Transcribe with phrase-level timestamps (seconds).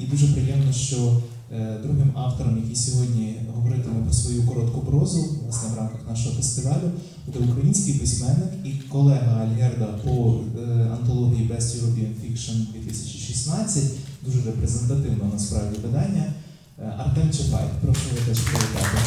[0.00, 1.20] І дуже приємно, що
[1.52, 6.90] е, другим автором, який сьогодні говоритиме про свою коротку прозу, власне, в рамках нашого фестивалю,
[7.26, 13.84] буде український письменник і колега Альгерда по е, антології Best European Fiction 2016,
[14.24, 16.32] дуже репрезентативне насправді видання.
[16.78, 18.98] Е, Артем Чапай, прошу ви теж привітати.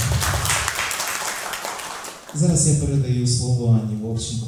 [2.36, 4.48] Зараз я передаю слово Анні Вовченко.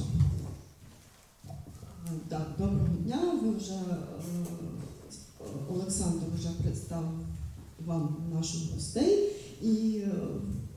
[2.30, 3.20] Так, доброго дня.
[3.44, 3.74] Ви вже
[5.70, 7.26] Олександр вже представив
[7.86, 9.30] вам наших гостей.
[9.62, 10.12] І е,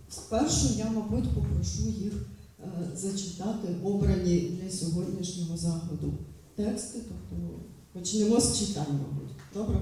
[0.09, 2.13] спершу я, мабуть, попрошу їх
[2.61, 6.15] е, зачитати обрані для сьогоднішнього заходу
[6.57, 6.99] тексти.
[7.09, 7.61] Тобто
[7.93, 9.35] почнемо з читання, мабуть.
[9.55, 9.81] Добре?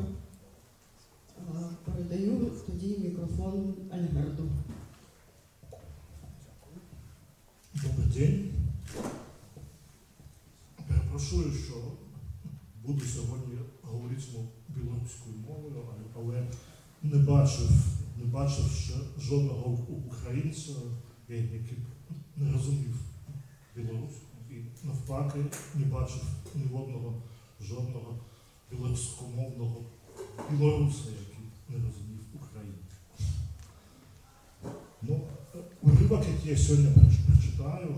[1.39, 4.43] Е, Передаю тоді мікрофон Альгерду.
[7.75, 8.53] Добрий день.
[10.89, 11.75] Перепрошую, що
[12.85, 14.41] буду сьогодні говорити ну,
[14.77, 15.83] білоруською мовою,
[16.17, 16.47] але-
[17.03, 17.71] не бачив,
[18.19, 18.65] не бачив
[19.21, 20.73] жодного українця,
[21.29, 21.79] який
[22.37, 23.01] не розумів
[23.77, 24.27] білоруську.
[24.51, 25.39] І навпаки
[25.75, 26.23] не бачив
[26.55, 27.23] ні одного
[27.61, 28.19] жодного
[28.71, 29.85] білоруськомовного
[30.51, 32.79] білоруса, який не розумів Україну.
[35.03, 35.21] Ну,
[35.83, 36.91] уривок, який я сьогодні
[37.27, 37.95] прочитаю,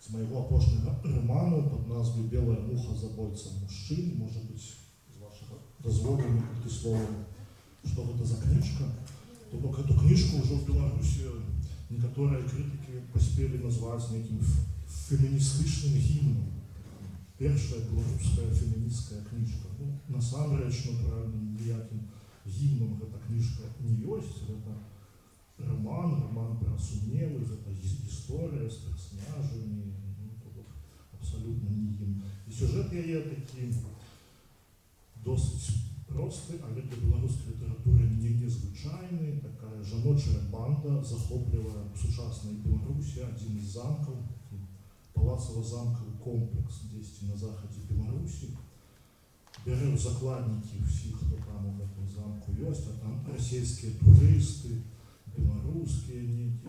[0.00, 4.12] з моего опошнього роману під назвою «Белая муха забойця мужчин».
[4.18, 4.64] Може бути,
[5.85, 7.15] з вашого дозволу, некілька словом,
[7.93, 8.83] що це за книжка.
[9.51, 11.19] Тобто эту книжку вже в Білорусі
[11.91, 16.47] некоторые критики поспели назвати неким ф- феміністичним гімном.
[17.37, 19.65] Перша білоруська феміністська книжка.
[19.79, 21.99] Ну, насамрэч, натуральна, ніяким
[22.47, 24.41] гімном эта книжка не ёсць.
[24.49, 24.73] Это
[25.69, 29.83] роман, роман про сумневых, это гі- історія з персонажами,
[30.21, 30.61] ну, тобто
[31.19, 32.21] абсолютно не їм.
[32.49, 33.73] І сюжет яє такий
[35.26, 35.76] досить
[36.06, 39.42] простий, але для білоруської літератури не незвичайний.
[39.46, 41.64] Така жіноча банда захоплює
[41.94, 44.18] в сучасній Білорусі один із замків,
[45.14, 48.48] палацово-замковий комплекс десь на заході Білорусі.
[49.66, 54.68] Бере в закладники всіх, хто там у цьому замку є, а там російські туристи,
[55.36, 56.68] білоруські некі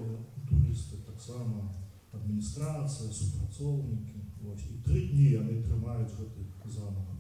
[0.50, 1.72] туристи, так само
[2.14, 4.14] адміністрація, супрацовники.
[4.54, 4.62] Ось.
[4.62, 7.17] І три дні вони тримають гэты замок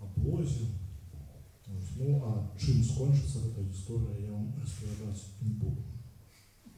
[0.00, 0.66] у облозі.
[1.66, 1.90] Ось.
[1.98, 5.82] Ну, а чим скончиться ця історія, я вам розповідати не буду.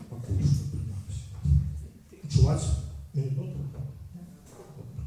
[0.09, 0.99] Поки що, принаймні.
[2.35, 2.67] Чуваць?
[3.15, 3.53] Мені добре?
[3.53, 5.05] Добре.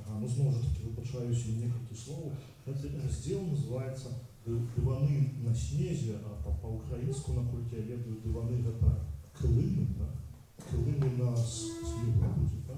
[0.00, 2.32] Ага, ну знову ж таки вибачаюся некілька слов.
[2.64, 4.08] Цей розділ називається
[4.47, 8.95] Дивани на снезі, а по- по-українську на культі веду дивани це
[9.41, 10.07] килими, да?
[10.71, 12.25] килими на снігу
[12.67, 12.77] так?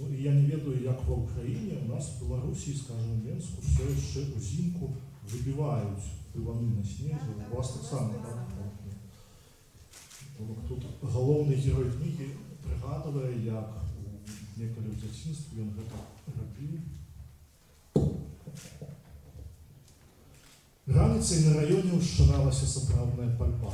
[0.00, 3.26] Ну, і я не ведаю, як в Україні, у нас в Білорусі, скажімо, в
[3.60, 4.90] все ще узимку
[5.32, 6.04] вибивають
[6.34, 7.14] дивани на снезі.
[7.52, 8.46] У вас так само, так?
[10.38, 12.30] Тобто Тут головний герой книги
[12.66, 13.74] пригадує, як
[14.56, 14.60] у
[14.90, 16.80] в дитинстві він це робив.
[20.87, 23.73] Раніцей на районі ушчиналася сапраўдная пальба.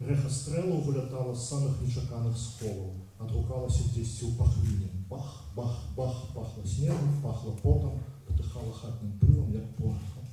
[0.00, 4.88] Рэха стрэлаў вылятала з самых нечаканых сховаў, адгукалася дзесьці ў пахвіне.
[5.08, 10.24] Бах, бах, бах, пахла снегом, пахла потам, патыхала хатнім пылам, як порохам.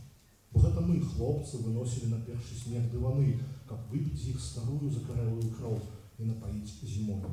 [0.51, 5.51] Бо гэта мы, хлопцы, выносілі на першы снег дываны, каб выпіць з іх старую закарэлую
[5.57, 5.79] кроў
[6.19, 7.23] і напаіць зімой.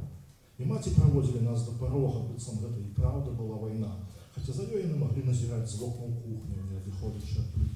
[0.59, 3.91] І маці праводзілі нас да парога, быццам гэта і праўда была вайна,
[4.34, 7.73] хаця за ёй яны маглі назіраць з вокнаў кухню, не адыходзячы ад пліты.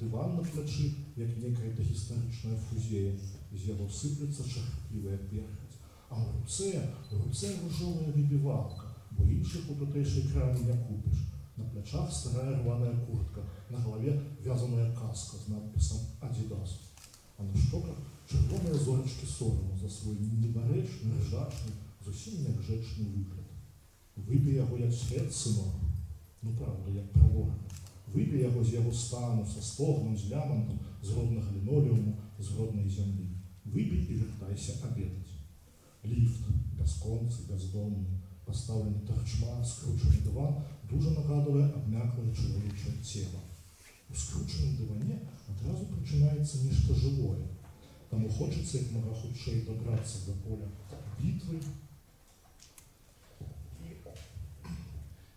[0.00, 3.14] Дыван на плячы, як некая дагістарычная фузея,
[3.52, 5.80] з яго сыплецца шарплівая перхаць.
[6.10, 11.24] А ў руцэ, у руцэ ружовая выбівалка, бо іншых у тутэйшай краме не купіш.
[11.56, 13.40] На плячах старая рваная куртка,
[13.70, 16.80] на галаве вязаная каска з надпісам «Адідас».
[17.38, 17.96] А на штоках
[18.28, 21.72] чырвоныя зорачкі сораму за свой недарэчны, ржачны,
[22.04, 23.48] зусім някжэчны выгляд.
[24.16, 25.74] Выбі яго як свет, сынок.
[26.42, 27.56] Ну правда, як праворна.
[28.14, 33.26] Выбі яго з яго стану, са стогнам, з лямантам, з роднага лінолеуму, з роднай зямлі.
[33.64, 35.34] Выбі і вяртайся абедаць.
[36.04, 36.46] Ліфт,
[36.78, 38.06] бясконцы, бяздомны,
[38.46, 43.42] пастаўлены тарчма, скручаны дыван, дужа нагадвае абмяклае чалавечае цела.
[44.08, 45.18] У скручаным дыване
[45.50, 47.42] адразу пачынаецца нешта жывое.
[48.08, 50.68] Тому хочеться як мога хутчэй добратися до поля
[51.20, 51.58] бітвы
[53.82, 53.90] і,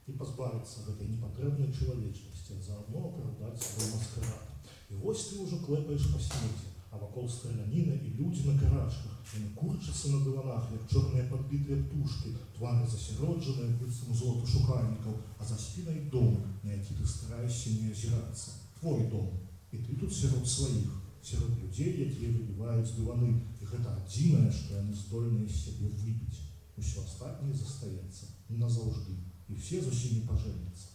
[0.08, 4.50] і пазбавіцца гэтай непатрэбнай чалавечнасці, а заодно апраўдаць свой маскарад.
[4.90, 9.50] І вось ты ўжо клэпаеш па снезе, а вакол страляніна і людзі на карачках, яны
[9.54, 16.10] курчацца на дыванах, як чорныя падбітыя птушкі, твары засяроджаныя, быццам золоту шукальнікаў, а за спінай
[16.12, 18.58] дом, на які ты стараешся не азірацца.
[18.80, 19.30] Твой дом.
[19.72, 20.90] І ты тут сярод сваіх,
[21.22, 26.42] сярод людзей, якія выбіваюць дываны, і гэта адзінае, што яны здольныя з сябе выбіць.
[26.80, 29.14] Усё астатняе застаецца назаўжды,
[29.50, 30.93] і все з усімі пажэняцца.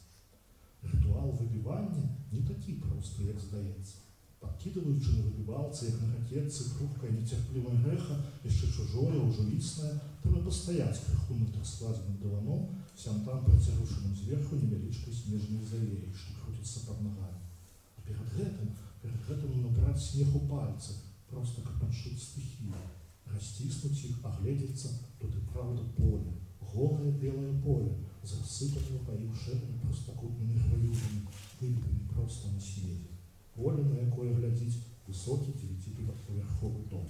[0.82, 4.04] Рытуал выбівання не такі просты, як здаецца.
[4.44, 11.38] Падкідываючы на выбівалцы, як на ракетцы, хрупкае нецярплівае рэха, яшчэ чужое, ужывіснае, трэба пастаяць крыху
[11.40, 17.40] над раскладзеным дываном, сям там прыцярушаным зверху невялічкай снежнай завеі, што круціцца пад нагамі.
[17.96, 21.00] А перад гэтым, перад гэтым набраць снег у пальцы,
[21.30, 22.84] проста каб адчуць стыхію,
[23.32, 29.76] расціснуць іх, агледзецца, тут і праўда поле, голае белае поле, з рассыпанымі па ім шэрымі
[29.84, 31.20] простакутнымі гравюрамі,
[31.60, 33.12] выбітымі проста на снезе.
[33.54, 37.06] Поле, на якое глядзіць высокі дзевяціпавярховы дом.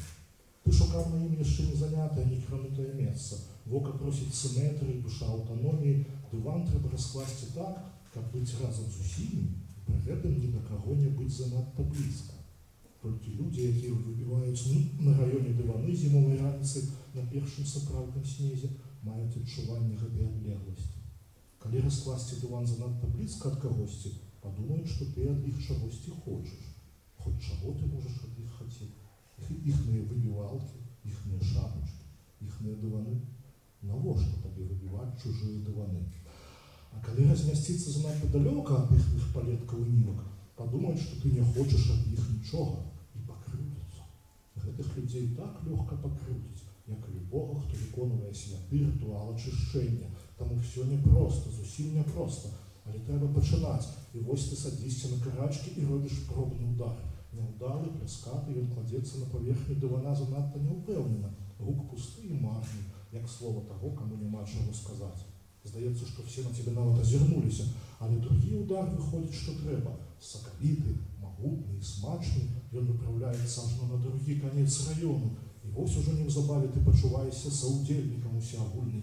[0.64, 3.36] Ты шукаў на ім яшчэ не занятае, не кранутае месца.
[3.66, 7.84] Вока просіць сыметрыі, душа аўтаноміі, дыван трэба раскласці так,
[8.14, 9.44] каб быць разам з усімі,
[9.76, 12.40] і пры гэтым ні да каго не быць занадта блізка.
[13.04, 18.72] Толькі людзі, якія выбіваюць ну, на раёне дываны зімовай раніцы на першым сапраўдным снезе,
[19.04, 20.97] маюць адчуванне гэтай адлегласці.
[21.58, 24.10] Калі раскласці дыван занадта блізка ад кагосьці,
[24.42, 26.64] падумаюць, што ты ад іх чагосьці хочаш.
[27.24, 28.92] Хоць чаго ты можаш ад іх хацець?
[29.40, 32.04] Іх- Іхныя выбівалкі, іхныя шапачкі,
[32.46, 33.16] іхныя дываны.
[33.82, 36.04] Навошта табе выбіваць чужыя дываны?
[36.92, 40.20] А калі размясціцца занадта далёка ад іхных палеткаў і нівак,
[40.56, 42.84] падумаюць, што ты не хочаш ад іх нічога
[43.16, 44.04] і пакрыўдзяцца.
[44.64, 50.08] Гэтых людзей так лёгка пакрыўдзіць, як і любога, хто выконвае святы рытуал ачышчэння.
[50.38, 52.52] Таму ўсё няпроста, зусім няпроста,
[52.84, 53.90] але трэба пачынаць.
[54.14, 56.96] І вось ты садзішся на карачкі і робіш пробны удар.
[57.34, 61.30] Няўдалы, пляскаты, ён кладзецца на паверхню дывана занадта няўпэўнена.
[61.58, 62.82] Гук пусты і марны,
[63.12, 65.24] як слова таго, каму няма чаго сказаць.
[65.64, 67.64] Здаецца, што все на цябе нават азірнуліся,
[67.98, 69.96] але другі удар выходзіць, што трэба.
[70.20, 75.32] Сакавіты, магутны і смачны, ён выпраўляецца ажно на другі канец раёну.
[75.64, 79.02] І вось ужо неўзабаве ты пачуваешся саўдзельнікам усеагульнай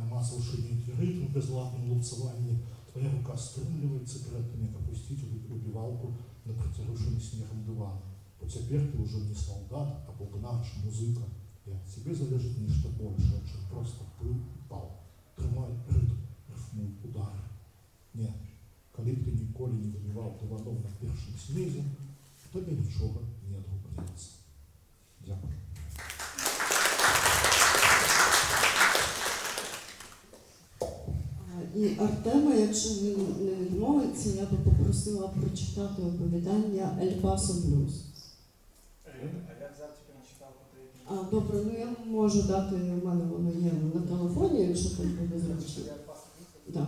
[0.00, 2.58] Намацаўшы нейкі рытм безладным лупцаванні,
[2.92, 6.14] твоя рука стрымліваецца перад тым, як апусціць у выбівалку
[6.44, 7.98] на прыцярушаны снегам дыван.
[8.40, 11.24] Бо цяпер ты ўжо не салдат, а бубнач, музыка.
[11.66, 15.00] І ад цябе залежыць нешта большае, чым проста пыл і пал.
[15.36, 17.42] Трымай рытм, рыфмуй удары.
[18.14, 18.32] Не,
[18.92, 21.82] калі б ты ніколі не выбіваў дываноў на першым снезе,
[22.56, 24.28] табе нічога не адгукнецца.
[25.26, 25.59] Дякую.
[31.81, 37.93] І Артема, якщо він не відмовиться, я би попросила прочитати оповідання Ель Пасо Блюз.
[41.07, 45.39] А добре, ну я можу дати, у мене воно є на телефоні, якщо так буде
[45.39, 45.83] зручно.
[45.87, 46.17] Я пас
[46.67, 46.87] Да.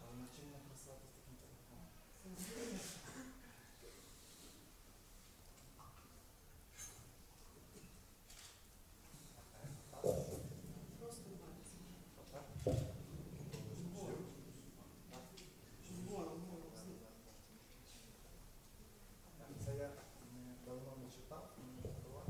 [0.00, 1.88] Але на чим не прислати з таким телефоном?
[19.64, 22.24] Це я м, давно не читав, не читав.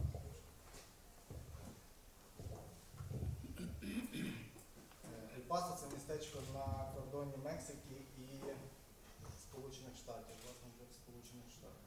[5.04, 8.24] Е, Ель-Пасо це містечко на кордоні Мексики і
[9.42, 11.84] Сполучених Штатів, власне, вже в Сполучених Штатах.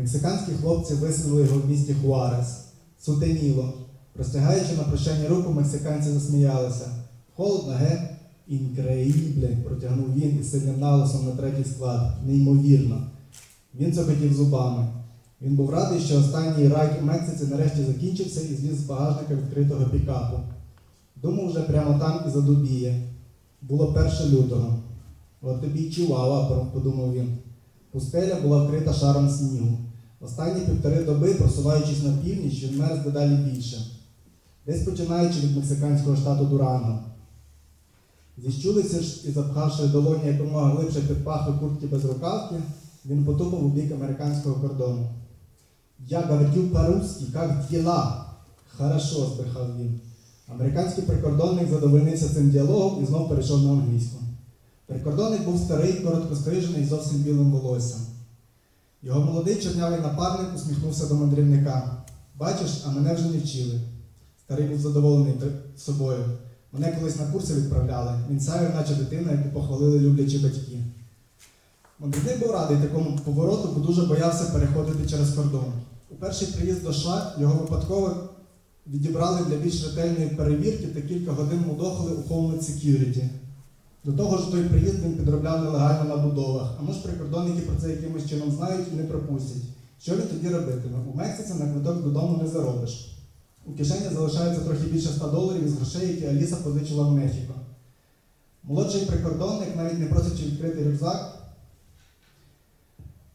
[0.00, 2.46] Мексиканські хлопці висадили його в місті Хуарес.
[3.00, 3.72] Сутеніло.
[4.12, 6.86] Простягаючи на прощання руку, мексиканці засміялися.
[7.36, 8.16] Холодно, ге?
[8.48, 12.12] Інкреїбле, протягнув він із сильним налосом на третій склад.
[12.26, 13.02] Неймовірно.
[13.74, 14.86] Він захотів зубами.
[15.42, 19.84] Він був радий, що останній райд у Мексиці нарешті закінчився і зліз з багажника відкритого
[19.84, 20.36] пікапу.
[21.16, 23.02] Думав вже прямо там і задубіє.
[23.62, 24.78] Було 1 лютого.
[25.42, 27.28] От тобі й чувала, подумав він.
[27.90, 29.78] Пустеля була вкрита шаром снігу.
[30.20, 33.86] Останні півтори доби, просуваючись на північ, він мерз дедалі більше.
[34.66, 36.60] Десь починаючи від мексиканського штату.
[38.38, 42.54] Зіщулився ж і запхавши долоні якомога глибше під пахви куртки без рукавки,
[43.06, 45.06] він потупав у бік американського кордону.
[46.08, 48.24] Я говорю по-русски, как дела?
[48.76, 50.00] Хорошо, збрехав він.
[50.48, 54.16] Американський прикордонник задовольнився цим діалогом і знов перейшов на англійську.
[54.86, 58.00] Прикордонник був старий, короткострижений, з зовсім білим волоссям.
[59.02, 62.02] Його молодий чорнявий напарник усміхнувся до мандрівника.
[62.38, 63.80] Бачиш, а мене вже не вчили.
[64.44, 65.34] Старий був задоволений
[65.76, 66.24] собою.
[66.72, 68.12] Мене колись на курси відправляли.
[68.30, 70.84] Він сяяв, наче дитина, яку похвалили люблячі батьки.
[71.98, 75.72] Мандрівник був радий такому повороту, бо дуже боявся переходити через кордон.
[76.10, 78.16] У перший приїзд до США його випадково
[78.86, 83.28] відібрали для більш ретельної перевірки та кілька годин мудохали у Homeland Security.
[84.04, 87.90] До того ж, той приїзд він підробляв нелегально на будовах, а може прикордонники про це
[87.90, 89.62] якимось чином знають і не пропустять.
[90.00, 90.98] Що він тоді робитиме?
[91.14, 93.16] У Мексиці на квиток додому не заробиш.
[93.66, 97.54] У кишені залишається трохи більше 100 доларів із грошей, які Аліса позичила в Мехіко.
[98.62, 101.36] Молодший прикордонник, навіть не просячи відкрити рюкзак,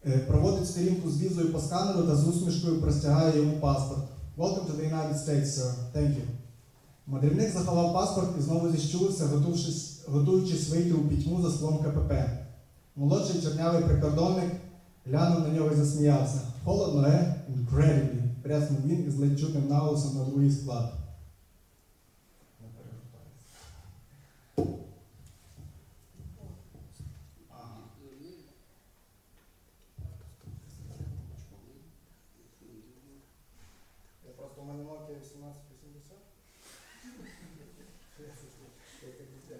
[0.05, 4.01] е, проводить сторінку з візою по сканеру та з усмішкою простягає йому паспорт.
[4.37, 5.71] Welcome to the United States, sir.
[5.95, 6.21] Thank you.
[7.07, 12.13] Мандрівник заховав паспорт і знову зіщулився, готувшись- готуючись вийти у пітьму за склом КПП.
[12.95, 14.51] Молодший чорнявий прикордонник
[15.05, 16.41] глянув на нього і засміявся.
[16.63, 17.35] Холодно, е?
[17.51, 20.93] Incredibly, пряснув він із ледь чутним наголосом на другий склад.
[22.61, 23.45] Не перегортайся.
[27.49, 27.77] Ага.
[34.25, 36.17] Я просто у мене Nokia 1880.
[38.19, 39.55] Я як дитя.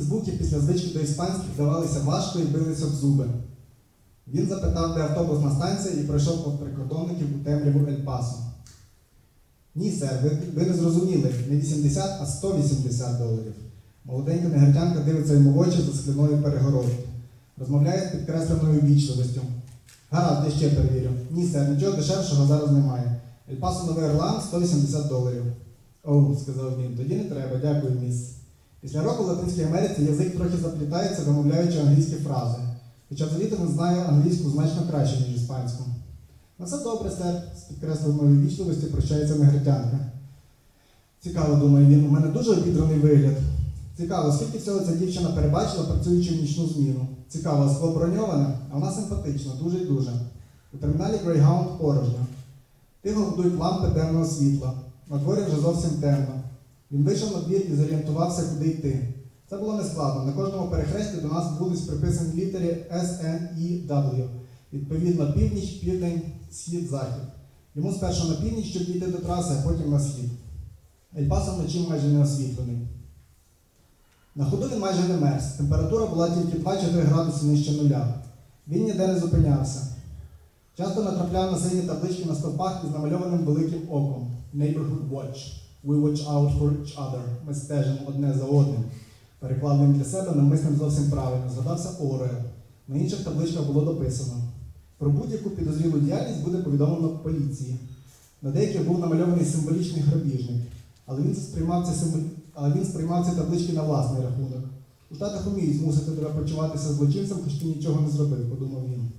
[0.00, 3.26] Англійські звуки після звички до іспанських давалися важко і билися в зуби.
[4.28, 8.36] Він запитав, де автобусна станція, і пройшов по прикордонників у темряву Ель-Пасо.
[9.74, 13.54] Ні, сер, ви, ви не зрозуміли, не 80, а 180 доларів.
[14.04, 17.04] Молоденька негритянка дивиться йому в очі за скляною перегородки.
[17.56, 19.40] Розмовляє з підкресленою вічливостю.
[20.10, 21.10] Гаразд, я ще перевірю.
[21.30, 23.20] Ні, сер, нічого дешевшого зараз немає.
[23.52, 25.44] Ель-Пасо Новий Орлеан 180 доларів.
[26.04, 28.40] Оу, сказав він, тоді не треба, дякую, міс.
[28.80, 32.56] Після року в Латинській Америці язик трохи заплітається, вимовляючи англійські фрази.
[33.08, 35.84] Хоча він знає англійську значно краще, ніж іспанську.
[36.58, 39.98] На все добре, сер, з підкресленою вічливості прощається негритянка.
[41.20, 43.36] Цікаво, думає він, у мене дуже обідраний вигляд.
[43.96, 47.06] Цікаво, скільки всього ця дівчина перебачила, працюючи в нічну зміну.
[47.28, 48.10] Цікаво, скло
[48.70, 50.10] а вона симпатична, дуже і дуже.
[50.72, 52.26] У терміналі Greyhound порожньо.
[53.02, 54.72] Тихо гудують лампи денного світла.
[55.10, 56.39] На дворі вже зовсім темно.
[56.90, 59.14] Він вийшов на двір і зорієнтувався, куди йти.
[59.50, 60.24] Це було нескладно.
[60.24, 64.28] На кожному перехресті до нас вулиць приписані літері S, N, E, W.
[64.72, 67.22] Відповідно, північ, південь, схід, захід.
[67.74, 70.30] Йому спершу на північ, щоб дійти до траси, а потім на схід.
[71.18, 72.88] Ельпасо вночі майже не освітлений.
[74.34, 75.44] На ходу він майже не мерз.
[75.44, 78.14] Температура була тільки 2-4 градуси нижче нуля.
[78.68, 79.86] Він ніде не зупинявся.
[80.76, 84.30] Часто натрапляв на сині таблички на стовпах із намальованим великим оком.
[84.54, 85.59] Neighborhood Watch.
[85.82, 87.22] We watch out for each other.
[87.46, 88.84] Ми стежимо одне за одним.
[89.38, 91.50] Переклав він для себе намисним зовсім правильно.
[91.54, 92.36] Згадався Орел.
[92.88, 94.34] На інших табличках було дописано.
[94.98, 97.76] Про будь-яку підозрілу діяльність буде повідомлено поліції.
[98.42, 100.62] На деяких був намальований символічний грабіжник,
[101.06, 102.06] але він сприймав ці,
[102.54, 104.64] але він сприймав ці таблички на власний рахунок.
[105.10, 109.10] У Штатах уміють змусити тебе почуватися злочинцем, хоч ти нічого не зробив, подумав він.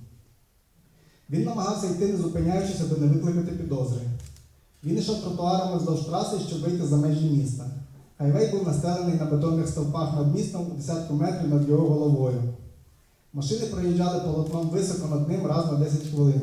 [1.29, 4.01] Він намагався йти, не зупиняючись, аби не викликати підозри.
[4.83, 7.65] Він йшов тротуарами вздовж траси, щоб вийти за межі міста.
[8.17, 12.41] Хайвей був настелений на бетонних стовпах над містом у десятку метрів над його головою.
[13.33, 16.41] Машини проїжджали полотном високо над ним раз на 10 хвилин.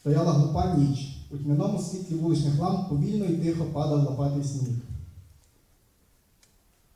[0.00, 1.08] Стояла глупа ніч.
[1.30, 4.74] У тьмяному світлі вуличних ламп повільно і тихо падав лопатий сніг.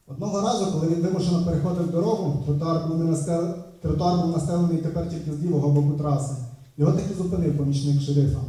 [0.07, 3.55] Одного разу, коли він вимушено переходив дорогу, тротуар був, настел...
[3.83, 6.35] тротуар був настелений тепер тільки з лівого боку траси.
[6.77, 8.41] Його таки зупинив помічник шерифа.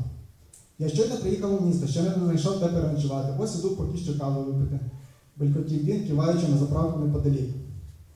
[0.80, 3.34] Я щойно приїхав у місто, ще не знайшов де переночувати.
[3.40, 4.80] Ось іду поки що каву випити.
[5.38, 7.50] Белькотів він, киваючи на заправку неподалік.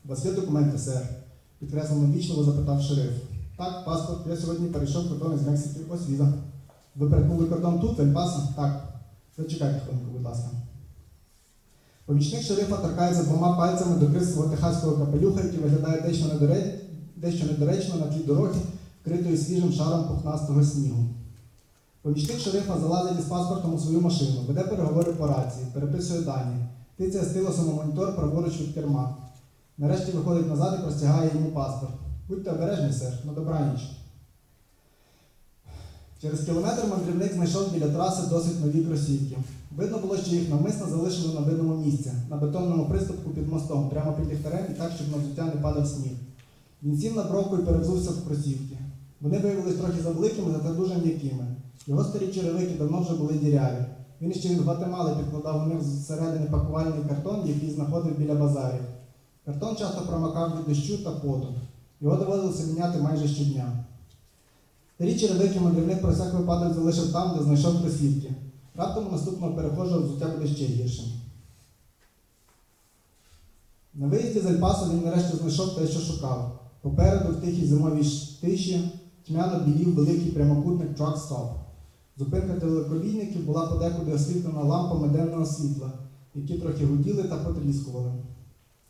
[0.05, 1.09] У вас є документи, сер?
[1.59, 3.11] Підкреслено вічливо запитав шериф.
[3.57, 4.19] Так, паспорт.
[4.29, 5.79] Я сьогодні перейшов кордон із Мексики.
[5.89, 6.33] Ось віза.
[6.95, 8.87] Ви перетнули кордон тут, в Так.
[9.37, 10.47] Зачекайте хвилинку, будь ласка.
[12.05, 16.01] Помічник шерифа торкається двома пальцями до крисового техаського капелюха, який виглядає
[17.15, 18.59] дещо недоречно на тлі дороги,
[19.01, 21.20] вкритої свіжим шаром пухнастого снігу.
[22.01, 26.55] Помічник шерифа залазить із паспортом у свою машину, веде переговори по рації, переписує дані.
[26.97, 29.17] Тицяє стилусом у монітор праворуч від керма.
[29.77, 31.93] Нарешті виходить назад і простягає йому паспорт.
[32.29, 33.81] Будьте обережні, сер, на добраніч.
[36.21, 39.37] Через кілометр мандрівник знайшов біля траси досить нові кросівки.
[39.75, 44.13] Видно було, що їх навмисно залишили на видному місці, на бетонному приступку під мостом, прямо
[44.13, 46.11] під ліхтарем і так, щоб на взуття не падав сніг.
[46.83, 48.77] Він сів на бровку і перевзувся в кросівки.
[49.21, 51.55] Вони виявились трохи завеликими, зате дуже м'якими.
[51.87, 53.85] Його старі черевики давно вже були діряві.
[54.21, 58.81] Він ще від Гватемали підкладав у них зсередини пакувальний картон, який знаходив біля базарів.
[59.45, 61.47] Картон часто промокав від дощу та поту.
[62.01, 63.83] Його доводилося міняти майже щодня.
[64.95, 68.33] Старі черевики мандрівник про всяк випадок залишив там, де знайшов кросівки.
[68.75, 71.05] Раптом наступного перехожого взуття буде ще гіршим.
[73.93, 76.59] На виїзді з Ельпасо він нарешті знайшов те, що шукав.
[76.81, 78.05] Попереду в тихій зимовій
[78.41, 78.91] тиші
[79.27, 81.60] тьмяно білів великий прямокутник Truck Stop.
[82.17, 85.91] Зупинка телековійників була подекуди освітлена лампами денного світла,
[86.35, 88.11] які трохи гуділи та потріскували.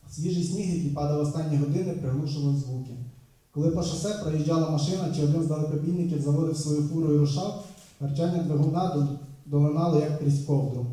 [0.09, 2.91] Свіжий сніг, який падав останні години, приглушував звуки.
[3.51, 7.63] Коли по шосе проїжджала машина, чи один з далекобійників заводив свою фуру і рушав,
[7.99, 9.07] гарчання двигуна
[9.45, 10.85] долинало як крізь ковдру.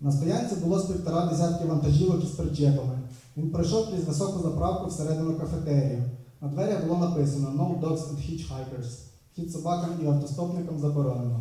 [0.00, 2.98] На стоянці було з півтора десятки вантажівок із причепами.
[3.36, 6.02] Він пройшов крізь високу заправку всередину кафетерію.
[6.40, 9.13] На дверях було написано No dogs and hitchhikers.
[9.36, 11.40] Хід собакам і автостопникам заборонено.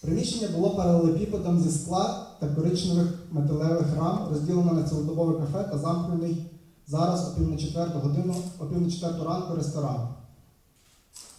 [0.00, 6.46] Приміщення було паралелепіпедом зі скла та коричневих металевих рам, розділено на цілодобове кафе та замкнений
[6.88, 10.08] зараз о пів на четверту годину, о пів на четверту ранку ресторан.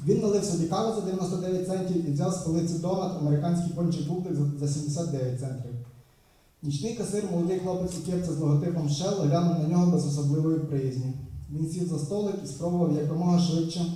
[0.05, 4.33] Він налив собі каву за 99 центів і взяв з полиці донат американський пончик бублик
[4.59, 5.71] за 79 центів.
[6.63, 11.13] Нічний касир, молодий хлопець у кепці з логотипом Shell, глянув на нього без особливої приязні.
[11.51, 13.93] Він сів за столик і спробував якомога швидше,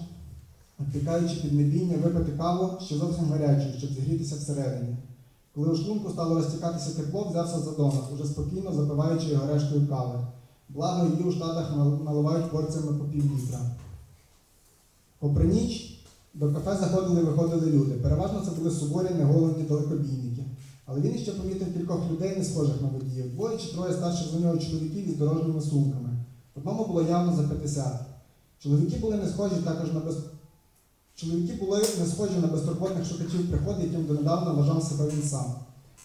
[0.81, 4.97] обпікаючи піднебіння, випити каву ще зовсім гарячу, щоб зігрітися всередині.
[5.55, 10.19] Коли у шлунку стало розтікатися тепло, взявся за донат, уже спокійно запиваючи його рештою кави.
[10.69, 11.71] Благо її у Штатах
[12.05, 13.59] наливають порціями по пів літра.
[15.19, 15.99] Попри ніч
[16.33, 17.93] до кафе заходили і виходили люди.
[17.93, 20.45] Переважно це були суворі, неголені далекобійники.
[20.85, 24.39] Але він іще помітив кількох людей, не схожих на водіїв, двоє чи троє старших за
[24.39, 26.09] нього чоловіків із дорожніми сумками.
[26.55, 27.85] Одному було явно за 50.
[28.59, 30.17] Чоловіки були не схожі також на без...
[31.15, 35.45] Чоловіки були не схожі на безтурботних шукачів приход, яким донедавна вважав себе він сам.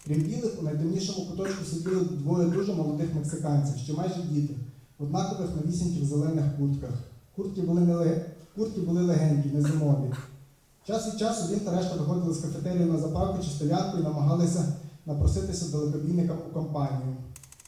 [0.05, 4.53] Крім білих, у найтемнішому куточку сиділи двоє дуже молодих мексиканців, ще майже діти,
[4.99, 6.93] в однакових новісіньких зелених куртках.
[7.35, 10.13] Куртки були, не Куртки були легенькі, не зимові.
[10.87, 14.73] Час від часу він та решта виходили з кафетерії на заправку чи стоянку і намагалися
[15.05, 17.15] напроситися далекобійникам у компанію.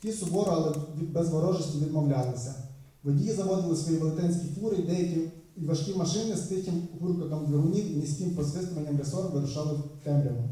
[0.02, 0.76] Ті суворо, але
[1.14, 2.56] без ворожості відмовлялися.
[3.04, 7.96] Водії заводили свої велетенські фури, і деякі і важкі машини з тихим гуркотом двигунів і
[7.96, 10.44] низьким посвистуванням ресор вирушали в темряву.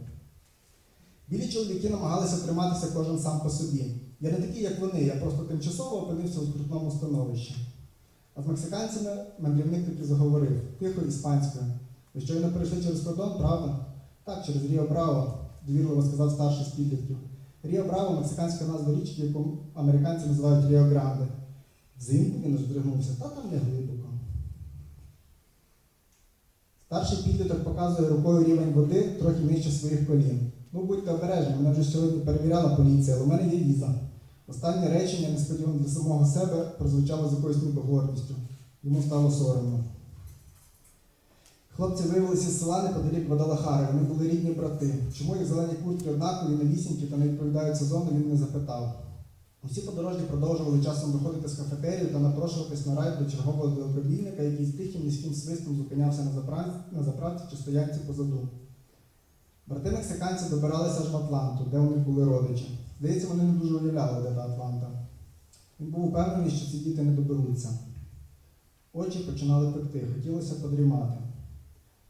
[1.28, 3.96] Білі чоловіки намагалися триматися кожен сам по собі.
[4.22, 7.56] Я не такий, як вони, я просто тимчасово опинився у скрутному становищі.
[8.36, 11.66] А з мексиканцями мандрівник таки заговорив тихо іспанською.
[12.14, 13.86] Ви щойно перейшли через кордон, правда?
[14.26, 17.18] Так, через Ріо Браво, довірливо сказав старший з підлітків.
[17.64, 21.28] Ріо Браво мексиканська назва річки, яку американці називають Ріо Гранде.
[22.00, 24.07] Взимку він аж здригнувся, та там не глибоко.
[26.88, 30.52] Старший підліток показує рукою рівень води трохи нижче своїх колін.
[30.74, 33.90] Ну будьте обережні, мене вже сьогодні перевіряла поліція, але в мене є віза.
[34.48, 38.34] Останнє речення, несподівано для самого себе, прозвучало з якоюсь ніби гордістю.
[38.84, 39.80] Йому стало соромно.
[41.76, 43.88] Хлопці виявилися з села неподалік Гвадалахари.
[43.94, 44.96] Вони були рідні брати.
[45.18, 49.07] Чому їх зелені куртки однакові, новісінькі та не відповідають сезону, він не запитав.
[49.72, 54.66] Усі подорожні продовжували часом виходити з кафетерії та напрошуватись на ride до чергового далекобійника, який
[54.66, 58.50] з тихим низьким свистом зупинявся на заправці, на заправці чи стоянці позаду.
[59.68, 62.80] Брати мексиканці добиралися аж в Атланту, де у них були родичі.
[63.00, 64.88] Здається, вони не дуже уявляли, де та Атланта.
[65.80, 67.70] Він був упевнений, що ці діти не доберуться.
[68.94, 71.18] Очі починали пекти, хотілося подрімати.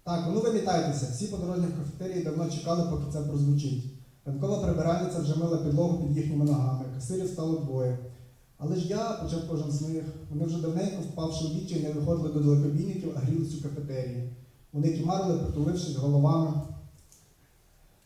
[0.03, 3.83] Так, ну вимітайтеся, всі подорожні в кафетерії давно чекали, поки це прозвучить.
[4.25, 7.97] Ранкова прибиральниця вже мила підлогу під їхніми ногами, касирів стало двоє.
[8.57, 12.33] Але ж я, почав кожен з них, вони вже давненько, впавши у відчай, не виходили
[12.33, 14.29] до далекобійників, а грілись у кафетерії.
[14.73, 16.53] Вони кімарили, притулившись головами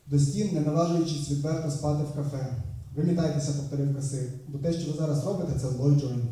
[0.08, 2.64] до стін, не наважуючись відверто спати в кафе.
[2.96, 6.24] Вимітайтеся, повторив касир, бо те, що ви зараз робите, це loitering.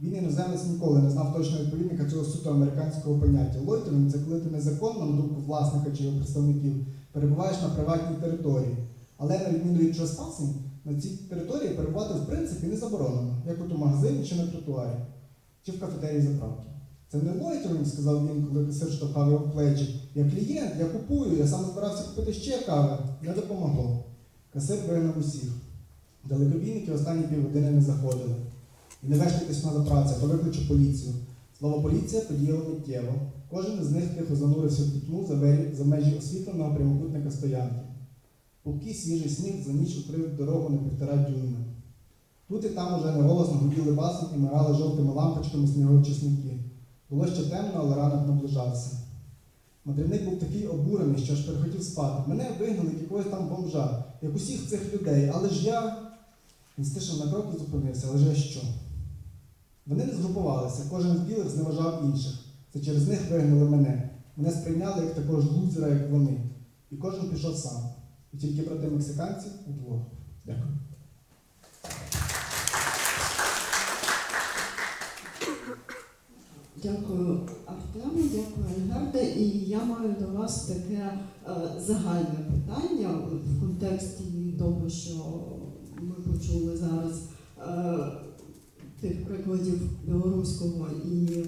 [0.00, 3.58] Він іноземець ніколи не знав точного відповідника цього суто американського поняття.
[3.66, 8.76] Лойтеринг це коли ти незаконно, на думку власника чи його представників, перебуваєш на приватній території.
[9.16, 10.52] Але на відміну від тrespassing,
[10.84, 14.98] на цій території перебувати в принципі не заборонено, як от у магазині чи на тротуарі,
[15.62, 16.70] чи в кафетерії заправки.
[17.08, 20.00] Це не лойтеринг, сказав він, коли касир штовхав його в плечі.
[20.14, 22.98] Я клієнт, я купую, я саме збирався купити ще кави.
[23.22, 24.04] Не допомогло.
[24.52, 25.50] Касир вигнав усіх.
[26.28, 28.34] Далекобійники останні півгодини не заходили.
[29.02, 31.14] І не вештайтесь на а то викличу поліцію.
[31.58, 33.14] Слово поліція подіяло миттєво.
[33.50, 35.26] Кожен із них тихо занурився в пітьму
[35.72, 37.80] за межі освітленого прямокутника стоянки.
[38.62, 41.58] Пухкий свіжий сніг за ніч укрив дорогу на півтора дюйма.
[42.48, 46.58] Тут і там уже неголосно гуділи басом і мирали жовтими лампочками сніговичисники.
[47.10, 48.96] Було ще темно, але ранок наближався.
[49.84, 52.22] Мандрівник був такий обурений, що аж перехотів спати.
[52.26, 55.96] Мене вигнали якогось там бомжа, як усіх цих людей, але ж я.
[56.78, 58.60] Він стишив на крок і зупинився, але ж я що?
[59.86, 62.34] Вони не згрупувалися, кожен з білих зневажав інших.
[62.72, 64.10] Це через них вигнали мене.
[64.36, 66.40] Мене сприйняли як такого ж лузера, як вони.
[66.90, 67.82] І кожен пішов сам.
[68.32, 70.02] І тільки брати мексиканці удвох.
[70.44, 70.78] Дякую.
[76.82, 79.32] Дякую Артему, дякую Альгерде.
[79.32, 85.14] І я маю до вас таке е, загальне питання в контексті того, що
[86.00, 88.30] ми почули зараз е,
[89.00, 91.46] тих прикладів білоруського і е,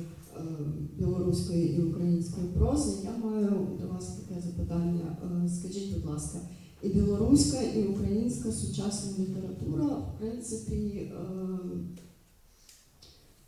[0.98, 2.92] білоруської і української прози.
[3.04, 5.16] Я маю до вас таке запитання.
[5.44, 6.38] Е, скажіть, будь ласка,
[6.82, 10.74] і білоруська, і українська сучасна література, в принципі.
[10.74, 11.12] Е,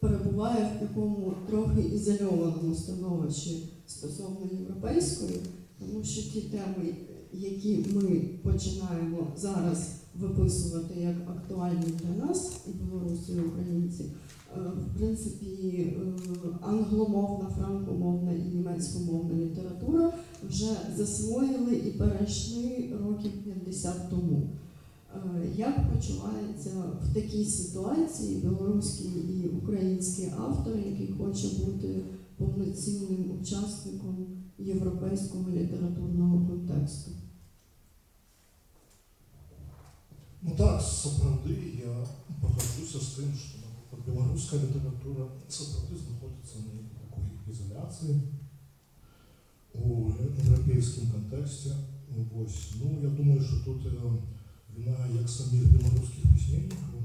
[0.04, 5.40] перебуває в такому трохи ізольованому становищі стосовно європейської,
[5.78, 6.94] тому що ті теми,
[7.32, 14.98] які ми починаємо зараз виписувати як актуальні для нас, і білоруси, і українці, е, в
[14.98, 16.12] принципі, е,
[16.60, 20.12] англомовна, франкомовна і німецькомовна література
[20.49, 24.49] вже засвоїли і перейшли років 50 тому.
[25.15, 25.19] Е,
[25.55, 26.69] Як почувається
[27.03, 32.01] в такій ситуації білоруський і український автор, який хоче бути
[32.37, 34.27] повноцінним учасником
[34.59, 37.11] європейського літературного контексту?
[40.41, 42.07] Ну так, сапраўды я
[42.41, 48.15] пагаджуся з тым, што напрыклад, беларуская літаратура сапраўды знаходзіцца на такой ізаляцыі
[49.73, 51.75] у еўрапейскім кантэксце.
[52.09, 52.71] Вось.
[52.81, 54.17] Ну, я думаю, што тут э,
[54.75, 57.03] віна як самих беларускіх пісьменнікаў,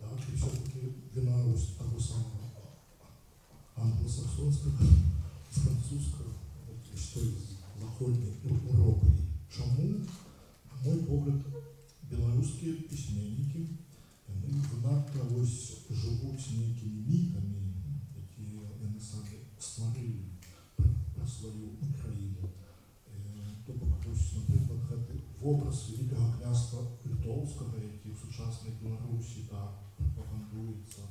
[0.00, 0.80] так, і все-таки
[1.16, 2.50] віна ось таго самого
[3.76, 4.86] англосаксонскага,
[5.50, 6.34] французскага,
[6.68, 7.50] от, што з
[7.80, 9.06] заходняй Європи.
[9.56, 11.40] Чому, на мой погляд,
[12.10, 13.66] беларускія пісьменнікі
[14.50, 17.60] яны занадта ось жывуць нейкімі мітамі,
[18.22, 20.24] якія яны самі стварылі
[20.76, 21.93] пра, пра сваю краіну.
[24.04, 29.72] Э, То бок вось, напрыклад, гэты вобраз вялікага княства літоўскага, які ў сучаснай Беларусі так
[29.96, 31.02] прапагандуецца,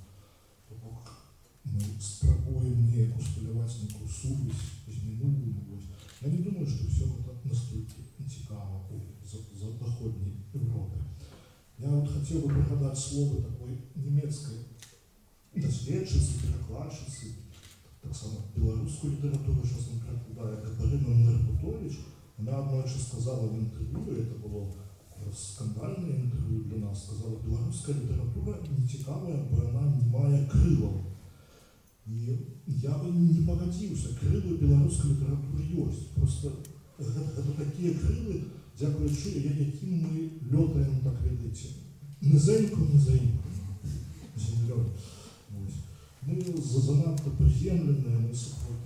[0.69, 1.09] то бок
[1.65, 5.57] мы спрабуем неяк усталяваць нейкую сувязь з мінулым.
[5.69, 5.89] Вось.
[6.21, 10.97] Я не думаю, што ўсё гэта настолькі цікава у за- за- заходняй Европы.
[11.79, 14.57] Я вот хотел бы пригадать слово такой немецкой
[15.55, 17.33] доследчицы, перекладчицы,
[18.01, 21.97] так само белорусскую литературу сейчас он перекладає Катерина Нербутович.
[22.38, 24.74] вона одночі сказала в інтерв'ю, це було
[25.36, 31.00] скандальне інтерв'ю для нас, сказала, білоруська література не цікава, бо вона не має крилов.
[32.06, 32.12] І
[32.66, 35.84] я би не погодився, крили білоруської літератури є.
[36.14, 36.52] Просто
[36.98, 38.42] це такі крили,
[38.80, 41.68] дякуючи яким ми льотаємо, так видите,
[42.22, 43.44] низенько, низенько,
[44.36, 44.86] землею.
[45.66, 45.74] Ось.
[46.26, 48.34] Ми за- занадто приземлені,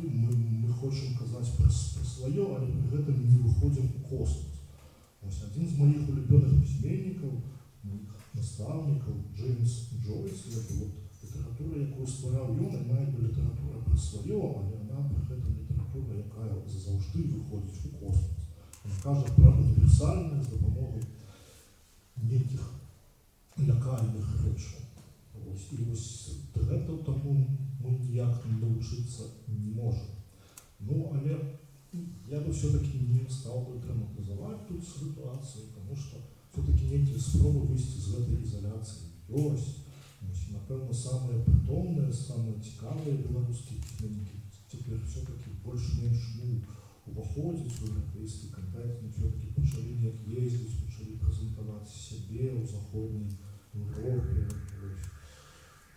[0.05, 0.33] ми,
[0.63, 4.55] ми хочемо казати про, про своє, але при этом не виходимо у космос.
[5.29, 7.33] Ось один з моїх улюблених письменників,
[7.85, 9.73] моїх наставників, Джеймс
[10.05, 15.37] Джойс, який от література, яку створяв він, має би література про своє, але вона при
[15.37, 18.45] этом література, яка завжди виходить у космос.
[18.85, 21.03] Він каже про універсальне з допомогою
[22.23, 22.71] ніяких
[23.59, 24.81] лякальних речей.
[25.55, 25.73] Ось.
[25.73, 26.29] І ось
[27.07, 27.47] тому
[27.81, 30.15] ми ніяк навчитися не можемо.
[30.81, 31.41] Ну, але
[32.31, 36.17] я би все-таки не став би драматизувати тут ситуацію, тому що
[36.53, 39.53] все-таки некие спроби вийти з цієї ізоляції є.
[40.33, 44.39] Ось, напевно, саме притомне, саме цікаве білоруські письменники
[44.71, 46.61] тепер все-таки більш-менш ну,
[47.07, 53.31] уваходять в європейський контекст, ми все-таки почали як їздити, почали презентувати себе у Заходній
[53.75, 54.55] Європі,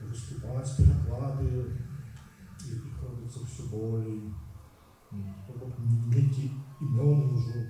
[0.06, 1.66] ось, виступати, переклади,
[2.66, 4.22] яких робиться все более.
[5.48, 5.66] Тобто
[6.16, 7.70] які імена вже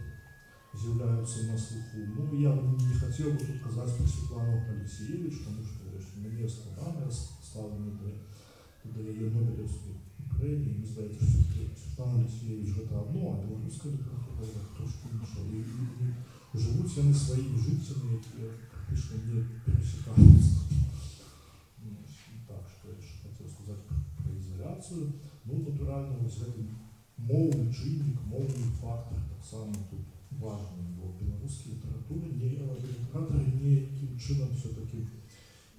[0.74, 1.98] з'являються на слуху.
[2.18, 7.12] Ну, я не хотів би тут казати про Світлану Алексієвич, тому що ж, мені складно
[7.44, 8.10] ставлені до,
[8.94, 9.96] до її Нобелівської
[10.38, 15.40] премії, мені здається, що все-таки Світлана Олексійович гэта одно, а білоруська література це трошки інше.
[15.54, 15.58] І,
[16.04, 16.06] і,
[16.54, 18.32] і живуть вони своїми життями, які
[18.72, 20.62] практично не пересікаються.
[21.84, 21.90] Ну,
[22.34, 24.32] і Так, що я ще хотів сказати про, про
[24.82, 25.14] ізоляцію.
[25.46, 26.66] Ну, натурально, цей
[27.18, 30.00] мовний чинник, мовний фактор так само тут
[30.40, 34.98] важний, бо білоруські літератури, літератори ніяким чином все-таки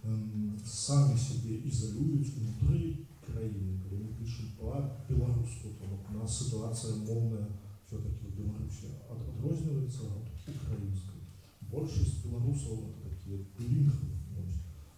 [0.04, 7.46] ем, самі себе ізолюють внутрі країни, коли ми пишемо по-білоруську, то у нас ситуація мовна
[7.86, 10.00] все-таки в Білорусі відрізняється
[10.48, 11.22] від української.
[11.72, 14.08] Більшість білорусів такі білінгви.
[14.40, 14.56] Ось.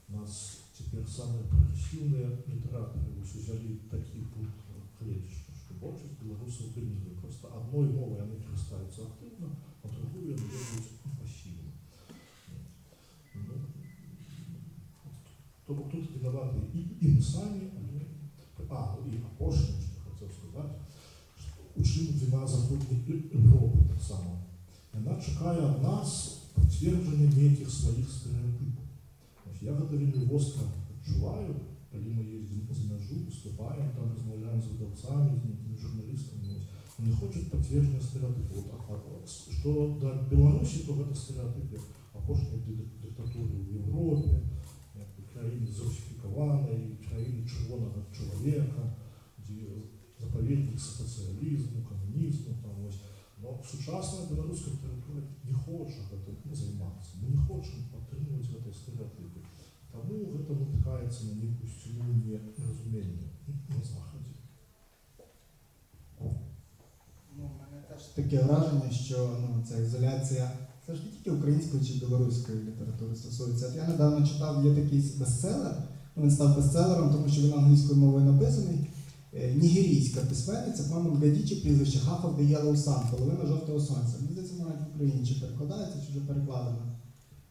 [0.09, 4.60] У нас тепер самые прогрессивные литераторы ось взяли такий пункт
[5.00, 7.12] клеточку, що більшість білорусів білінгви.
[7.22, 9.48] Просто одною мовою вони користуються активно,
[9.84, 11.70] а другою вони роблять пасивно.
[13.36, 13.54] Ну,
[15.68, 18.02] Тобто тут винувати і, і ми самі, але
[18.70, 20.76] а, і апошнє, що я хотів сказати,
[21.40, 24.42] що у чим вина Західної Європи так само.
[24.94, 28.73] Вона чекає від нас підтвердження деяких своїх стереотипів.
[29.65, 31.55] Я вельми востро відчуваю,
[31.93, 35.41] коли ми їздимо за межу, виступаємо, там розмовляємо з видавцями,
[35.77, 36.43] з журналістами.
[36.57, 36.63] Ось.
[36.99, 41.79] Вони хочуть підтвердження а, що до Білорусі, то це стереотипи
[42.15, 44.31] апошньої ди- диктатури в Європі,
[45.33, 48.83] країни зрусифікованої, країни червоного чоловіка,
[50.21, 53.01] заповідник соціалізму, комунізму, там ось.
[53.43, 55.99] Но сучасна білоруська література не хоче
[56.43, 57.11] цим займатися.
[57.23, 59.41] Ми не хочемо підтримувати ці стереотипи.
[59.95, 62.05] Тому це натикається на якусь ціну
[62.59, 63.29] нерозуміння
[63.69, 64.35] на Заході.
[67.39, 70.51] Ну, мене теж Таке враження, що ну, ця ізоляція
[70.87, 73.73] це ж не тільки української чи білоруської літератури стосується.
[73.77, 75.83] Я недавно читав, є такий бестселер,
[76.17, 78.91] ну, він став бестселером, тому що він англійською мовою написаний.
[79.35, 84.15] Е, Нігерійська письменниця, по-моєму, Гадічі прізвище Half of the Yellow Sun, половина жовтого сонця.
[84.21, 86.95] Мені здається, навіть в Україні чи перекладається, чи вже перекладена.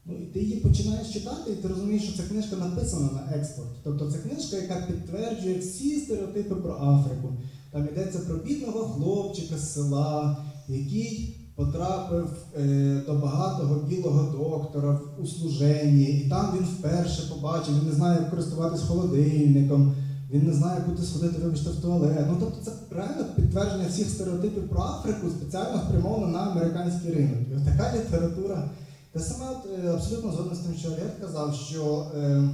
[0.06, 3.70] Ну і ти її починаєш читати, і ти розумієш, що ця книжка написана на експорт.
[3.84, 7.30] Тобто це книжка, яка підтверджує всі стереотипи про Африку.
[7.72, 10.38] Там йдеться про бідного хлопчика з села,
[10.68, 17.90] який потрапив е, до багатого білого доктора в- служенні, і там він вперше побачив, він
[17.90, 19.96] не знає, як користуватись холодильником,
[20.32, 22.26] він не знає, куди сходити, вибачте, в туалет.
[22.30, 27.38] Ну тобто це реально підтвердження всіх стереотипів про Африку спеціально спрямовано на американський ринок.
[27.62, 28.70] І така література.
[29.14, 32.50] Те саме е, абсолютно згоден з тим, що Олег казав, що е,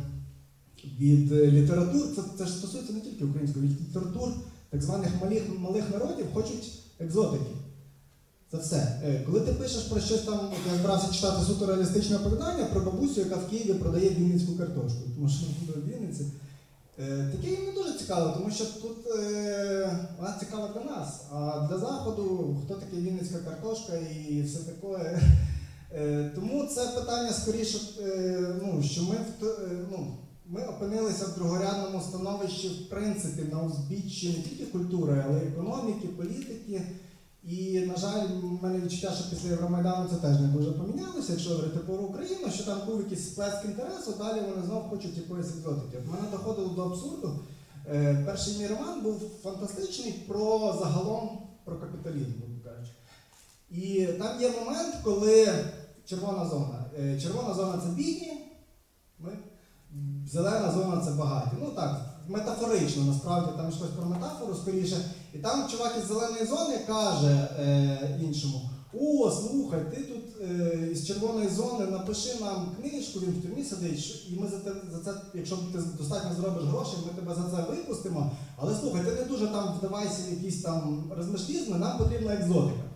[1.00, 4.30] від е, літератур, це, це ж стосується не тільки української, від літератур
[4.70, 7.52] так званих малих, малих народів хочуть екзотики.
[8.52, 9.02] Це все.
[9.26, 10.40] Коли ти пишеш про щось там,
[10.72, 15.30] я збирався читати суто реалістичне оповідання про бабусю, яка в Києві продає вінницьку картошку, тому
[15.30, 16.26] що в Вінниці.
[17.32, 21.78] Таке їм не дуже цікаво, тому що тут е, вона цікава для нас, а для
[21.78, 23.94] Заходу хто таке Вінницька картошка
[24.30, 25.22] і все таке.
[25.96, 31.36] Е, Тому це питання скоріше, е, ну, що ми, в е, ну, ми опинилися в
[31.36, 36.82] другорядному становищі, в принципі, на узбіччі не тільки культури, але й економіки, політики.
[37.44, 41.50] І, на жаль, в мене відчуття, що після Євромайдану це теж не дуже помінялося, якщо
[41.50, 45.98] говорити про Україну, що там був якийсь сплеск інтересу, далі вони знов хочуть якоїсь екзотики.
[45.98, 47.40] От мене доходило до абсурду.
[48.26, 51.30] Перший мій роман був фантастичний про загалом
[51.66, 52.94] про капіталізм, кажучи.
[53.72, 55.48] І там є момент, коли
[56.10, 56.86] червона зона.
[57.00, 58.32] Е, Червона зона це бідні,
[60.32, 61.50] зелена зона це багаті.
[61.60, 64.96] Ну так, метафорично, насправді там щось про метафору скоріше.
[65.34, 71.08] І там чувак із зеленої зони каже е, іншому: О, слухай, ти тут е, із
[71.08, 75.22] червоної зони напиши нам книжку, він в тюрмі сидить, і ми за те, за це,
[75.34, 78.32] якщо ти достатньо зробиш грошей, ми тебе за це випустимо.
[78.58, 82.89] Але слухай, ти не дуже там вдавайся якісь там розмишлізми, нам потрібна екзотика.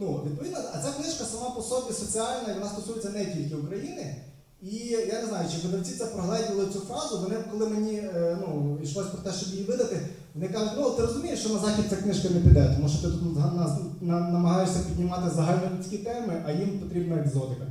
[0.00, 4.16] Ну, відповідно, а ця книжка сама по собі соціальна, і вона стосується не тільки України.
[4.62, 7.18] І я не знаю, чи видавці це прогледіли цю фразу.
[7.20, 10.00] Вони, коли мені е, ну, йшлось про те, щоб її видати,
[10.34, 13.08] вони кажуть, ну ти розумієш, що на захід ця книжка не піде, тому що ти
[13.08, 17.66] тут на, на, на- намагаєшся піднімати загальнолюдські теми, а їм потрібна екзотика.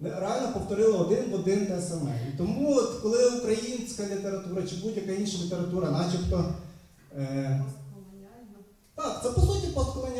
[0.00, 2.10] Реально повторили один в один те саме.
[2.34, 6.54] І тому, от, коли українська література чи будь-яка інша література, начебто.
[7.18, 7.64] Е,
[8.96, 9.66] так, це по суті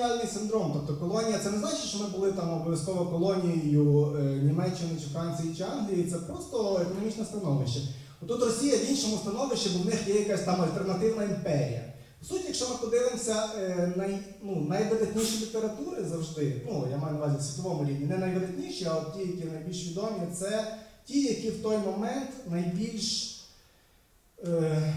[0.05, 0.73] постколоніальний синдром.
[0.75, 5.55] Тобто колонія це не значить, що ми були там обов'язково колонією е, Німеччини чи Франції
[5.57, 6.11] чи Англії.
[6.11, 7.81] Це просто економічне становище.
[8.27, 11.93] Тут Росія в іншому становищі, бо в них є якась там альтернативна імперія.
[12.21, 17.21] По суті, якщо ми подивимося е, най, ну, найвидатніші літератури завжди, ну я маю на
[17.21, 21.51] увазі в світовому рівні, не найвидатніші, а от ті, які найбільш відомі, це ті, які
[21.51, 23.31] в той момент найбільш.
[24.47, 24.95] Е,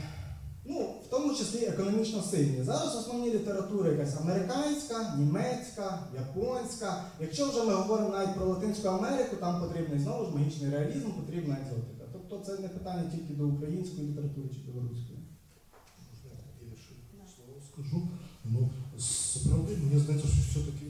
[0.70, 2.64] Ну, в тому числі економічно сильні.
[2.64, 7.04] Зараз основні літератури якась американська, німецька, японська.
[7.22, 11.58] Якщо вже ми говоримо навіть про Латинську Америку, там потрібний знову ж магічний реалізм, потрібна
[11.62, 12.06] екзотика.
[12.14, 15.20] Тобто це не питання тільки до української літератури чи білоруської.
[16.10, 16.94] Можна я ще
[17.36, 18.08] слово скажу?
[18.46, 20.86] Ну, справді, мені здається, що все-таки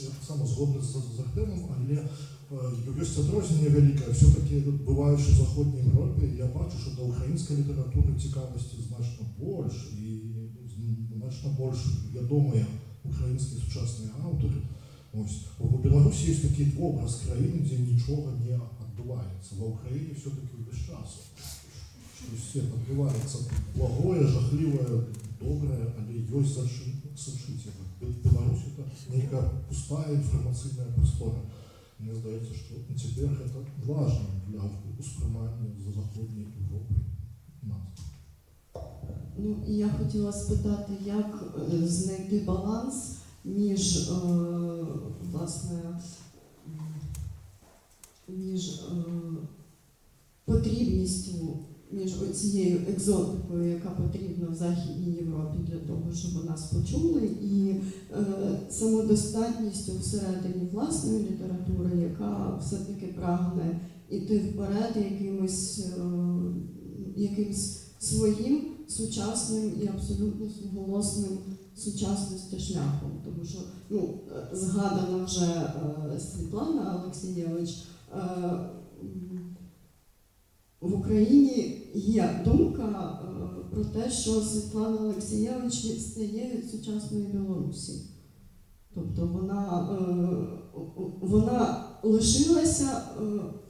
[0.00, 2.08] я так само згодний з, з Артемом, але
[2.52, 4.10] е, є відрознення велике.
[4.12, 10.22] Все-таки буваючи в Західній Європі, я бачу, що до української літератури цікавості значно більше і
[11.16, 11.80] значно більш
[12.14, 12.64] відомі
[13.04, 14.62] українські сучасні автори.
[15.12, 19.54] Ось у Білорусі є такий образ країни, де нічого не відбувається.
[19.58, 21.08] В Україні все-таки весь час.
[22.50, 23.38] Щось відбувається
[23.76, 24.84] благое, жахливе,
[25.40, 26.44] добре, але є
[27.16, 27.68] сушити.
[28.24, 28.60] Білорусь
[29.06, 31.40] це нека пустая інформаційна простора.
[32.02, 34.62] Мені здається, що тепер це важні для
[35.00, 36.94] усприймання за Західної Європи
[37.62, 37.98] нас.
[39.38, 44.12] Ну і я хотіла спитати, як е, знайти баланс між е,
[45.32, 46.00] власне
[48.28, 49.04] між е,
[50.44, 51.58] потрібністю,
[51.92, 57.74] між цією екзотикою, яка потрібна в Західній Європі для того, щоб нас почули, і
[58.12, 58.24] е,
[58.70, 66.02] самодостатністю всередині власної літератури, яка все-таки прагне іти вперед якимось, е,
[67.16, 71.38] якимсь своїм сучасним і абсолютно суголосним
[71.76, 73.10] сучасності шляхом.
[73.24, 73.58] Тому що
[73.90, 75.70] ну, е, згадана вже
[76.14, 77.70] е, Світлана Олексієвич.
[78.14, 78.70] е,
[80.82, 87.92] В Україні є думка е, про те, що Світлана Олексієвич відстає від сучасної Білорусі.
[88.94, 90.06] Тобто вона, е,
[91.20, 93.22] вона лишилася е,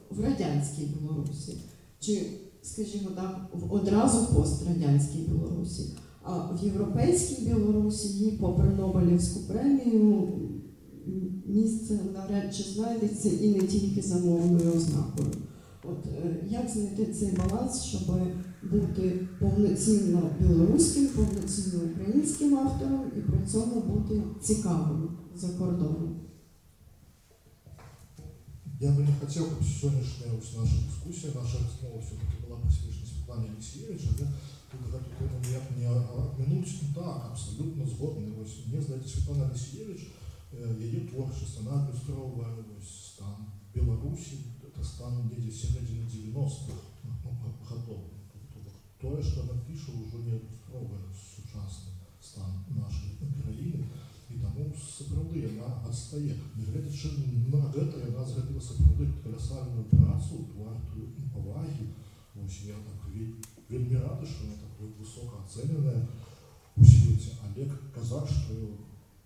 [0.09, 1.57] в радянській Білорусі.
[1.99, 2.21] Чи
[2.61, 5.83] скажімо так, в одразу пострадянській Білорусі.
[6.23, 10.31] А в європейській Білорусі їй, попри Нобелівську премію,
[11.45, 15.27] місце навряд чи знайдеться і не тільки за мовною ознакою.
[15.82, 18.02] От е, як знайти цей баланс, щоб
[18.62, 26.20] бути повноцінно білоруським, повноцінно українським автором і при цьому бути цікавим за кордоном?
[28.80, 33.50] Я бы не хотел, чтобы сегодняшняя ось наша дискуссия, наша размова все-таки была присвящена Светлане
[33.50, 34.30] Алексеевич, але
[34.70, 36.94] тут эту тему ніяк не обминуть.
[36.94, 38.32] Так, абсолютно згодний.
[38.42, 40.06] Ось мені здається, Світлана Алексеєвич,
[40.52, 42.46] е, її творчість, вона ілюстровує
[42.78, 43.36] ось стан
[44.72, 46.72] Білорусі, це стан десь середини 90-х
[47.68, 48.04] годов.
[48.32, 51.00] Тобто то, що вона пише, вже не ілюстровує
[51.36, 53.12] сучасний стан нашої
[53.42, 53.84] країни.
[54.30, 56.34] І тому сапраўды яна адстае.
[56.56, 57.08] Нягледзячы
[57.48, 61.86] на гэта яна зрабіла сапраўды каласальную працу, вартую павагі.
[62.34, 63.32] Вось я так ве-
[63.70, 66.06] вельмі рады, што яна такой высока ацэненая
[66.76, 67.30] у свеце.
[67.44, 68.54] Але казаць, што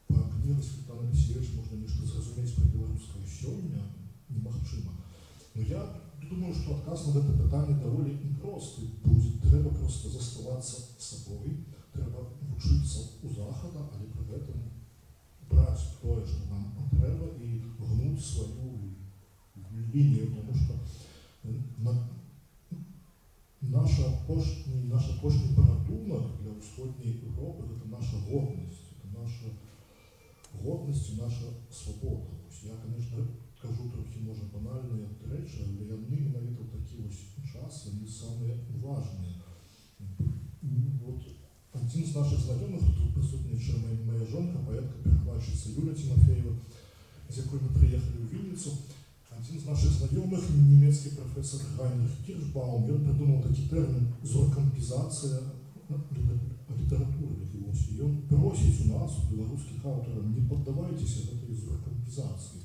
[0.06, 3.82] па кнігах Светланы Алексеевич можна нешта зразумець пра беларускае сёння
[4.30, 4.92] немагчыма.
[5.56, 5.82] Но я
[6.28, 9.38] думаю, што адказ на гэта пытанне даволі просты будзе.
[9.42, 11.58] Трэба проста заставацца сабой,
[11.92, 14.58] трэба вучыцца ў захада, але пры гэтым
[15.50, 18.72] браць тое, што нам трэба і гнуць сваю
[19.94, 20.74] лінію, тому що
[21.78, 22.08] на,
[23.60, 29.48] наша апошні, наш апошні парадумак для ўсходняй Європи гэта наша годнасць, это наша
[30.62, 32.32] годнасць і наша свабода.
[32.48, 33.18] Ось я, конечно,
[33.66, 39.34] кажу трохи може банальні речі, але яны менавіта ў такі ось час, яны самыя важныя.
[40.62, 41.20] М, Вот
[41.72, 46.52] один з наших знайомих, тут присутніча моя, моя жонка, поетка, перекладчиця Юля Тимофеєва,
[47.30, 48.70] з якою ми приїхали у Вінницю.
[49.40, 55.38] Один з наших знайомих, німецький професор Гайнрих Кіршбаум, він придумав такий термін зоркомпізація
[56.80, 57.34] літератури.
[57.72, 57.88] Ось.
[57.90, 62.62] І він просить у нас, у білоруських авторів, не піддавайтеся этой зоркомпізації.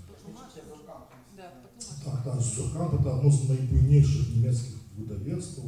[2.01, 5.61] Да, потому Так, так, Суркант это одно з найбуйнейших німецьких видавецтв,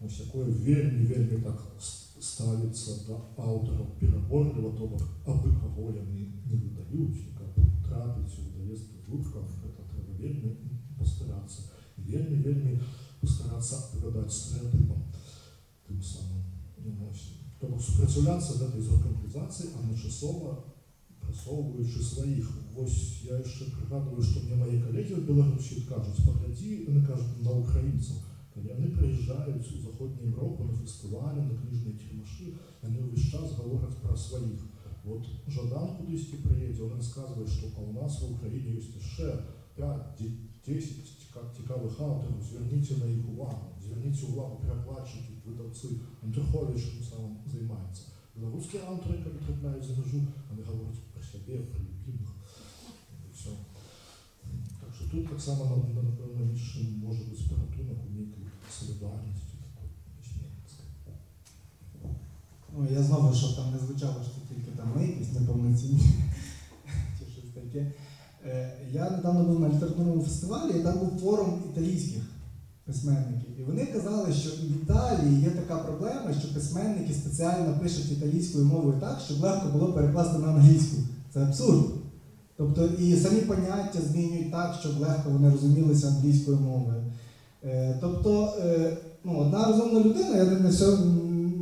[0.00, 6.26] ось якое вельмі вельмі так с- ставиться до авторів переборливо, то бок аби кого яны
[6.46, 7.54] не видають, як
[7.88, 10.56] трапить у видавецтво Суркант, это треба вельмі
[10.98, 11.62] постаратися.
[11.98, 12.80] Вельмі вельмі
[13.20, 15.02] постаратися вигадати стереотипам
[15.88, 16.44] тим самим.
[16.84, 17.32] Ну, ось.
[17.60, 18.82] Тобто супротивлятися до этой
[21.25, 22.51] просовуючи своїх.
[22.75, 27.51] Ось я ще пригадую, що мені мої колеги в Білорусі кажуть, погляді, вони кажуть, на
[27.51, 28.15] українців.
[28.53, 33.97] Коли вони приїжджають у Західну Європу на фестивалі, на книжні тірмаші, вони весь час говорять
[34.01, 34.59] про своїх.
[35.05, 38.81] От Жадан кудись приїде, він розказує, що а у нас в Україні є
[39.13, 39.39] ще
[39.77, 40.83] 5-10
[41.57, 43.65] цікавих авторів, зверніть на їх увагу.
[43.83, 45.87] Зверніть увагу перекладчиків, видавці.
[46.23, 48.03] Андрухович тим самим займається.
[48.35, 50.99] Білоруські автори, які трапляють за межу, вони говорять
[51.31, 51.53] себе.
[52.07, 52.11] І
[53.35, 53.49] все.
[54.81, 58.45] Так що тут так само, на- напевно, більше може бути порятунок у некій
[58.79, 60.89] солідарності такої письменницької.
[62.77, 66.01] Ну, я знову, щоб там не звучало, що тільки там ми якісь неповноцінні
[67.19, 67.91] чи щось таке.
[68.45, 72.21] Е, Я недавно був на літературному фестивалі, і там був форум італійських
[72.85, 73.59] письменників.
[73.59, 78.99] І вони казали, що в Італії є така проблема, що письменники спеціально пишуть італійською мовою
[78.99, 80.97] так, щоб легко було перекласти на англійську.
[81.35, 81.85] Це абсурд.
[82.57, 87.03] Тобто і самі поняття змінюють так, щоб легко вони розумілися англійською мовою.
[87.63, 90.71] Е, Тобто, е, ну, одна розумна людина, я не,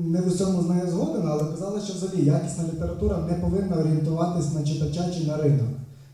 [0.10, 4.54] не в усьому з нею згоден, але казала, що взагалі якісна література не повинна орієнтуватись
[4.54, 5.70] на читача чи на ринок.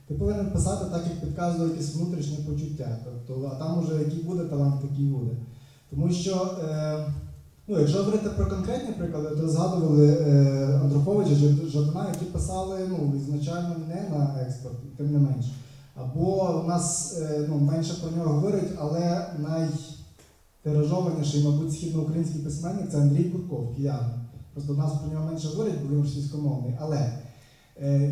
[0.08, 2.98] Ти повинен писати так, як підказує якесь внутрішнє почуття.
[3.06, 5.32] Тобто, а там уже який буде талант, такий буде.
[5.90, 7.06] Тому що, е,
[7.70, 13.14] ну, якщо говорити про конкретні приклади, то згадували е, Андроповича, Жад- Жадана, які писали ну,
[13.18, 15.46] ізначально не на експорт, тим не менш.
[15.96, 19.28] Або у нас е, ну, менше про нього говорять, але
[20.66, 24.20] найтиражованіший, мабуть, східноукраїнський письменник це Андрій Курков, киянин.
[24.54, 26.78] Просто в нас про нього менше говорять, бо він російськомовний.
[26.80, 27.12] Але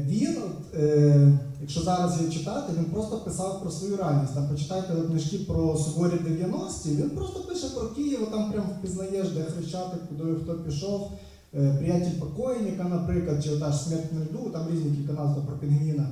[0.08, 0.38] він,
[0.76, 4.34] е, якщо зараз його читати, він просто писав про свою реальність.
[4.34, 9.44] Там почитайте книжки про суворі 90-ті, він просто пише про Київ, там прям впізнаєш, де
[9.44, 11.12] хрещатик, куди хто пішов.
[11.54, 15.58] Е, Приятель покойника, наприклад, чи ота ж смерть на льду, там різні кілька назв про
[15.58, 16.08] пінгвіна.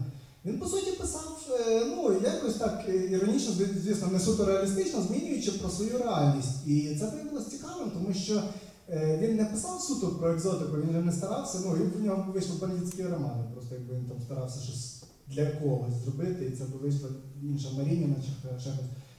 [0.46, 3.54] Він по суті писав, е, ну якось так е, іронічно,
[3.84, 6.68] звісно, не суперреалістично, змінюючи про свою реальність.
[6.68, 8.42] І це виявилось цікавим, тому що е,
[8.90, 11.60] він не писав суто про екзотику, він не старався.
[11.66, 15.94] Ну, він в нього вийшли бандитські романи, просто якби він там старався щось для когось
[15.94, 17.10] зробити, і це б вийшла
[17.44, 18.74] інша Марініна чи щось.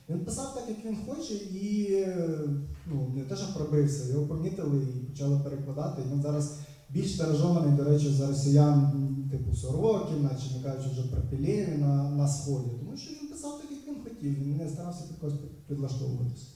[0.08, 2.40] Він писав так, як він хоче, і е,
[2.86, 6.02] ну, не те, що пробився, його помітили і почали перекладати.
[6.02, 6.58] І він зараз
[6.90, 8.92] більш тиражований, до речі, за росіян
[9.30, 12.70] типу Сорокіна, чи не кажучи вже про Пілєвіна на сході.
[12.80, 15.38] Тому що він писав так, як він хотів, він не старався під когось
[15.68, 16.46] підлаштовуватися.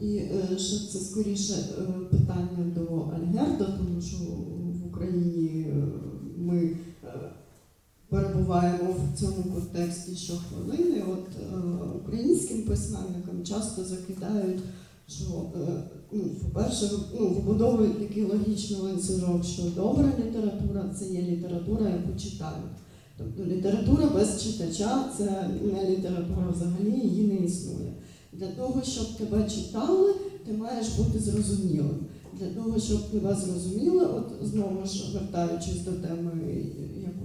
[0.00, 4.16] І е, ще це скоріше е, питання до Альгерда, тому що
[4.82, 5.74] в Україні е,
[6.36, 6.76] ми
[8.08, 11.04] перебуваємо в цьому контексті щохвилини.
[11.12, 11.28] От
[12.02, 14.62] українським письменникам часто закидають,
[15.08, 15.24] що
[16.12, 16.90] ну, по-перше,
[17.20, 22.76] ну, вибудовують такий логічний ланцюжок, що добра література це є література, яку читають.
[23.18, 27.92] Тобто література без читача це не література взагалі, її не існує.
[28.32, 30.14] Для того, щоб тебе читали,
[30.46, 32.06] ти маєш бути зрозумілим.
[32.38, 36.32] Для того, щоб тебе зрозуміли, от знову ж вертаючись до теми,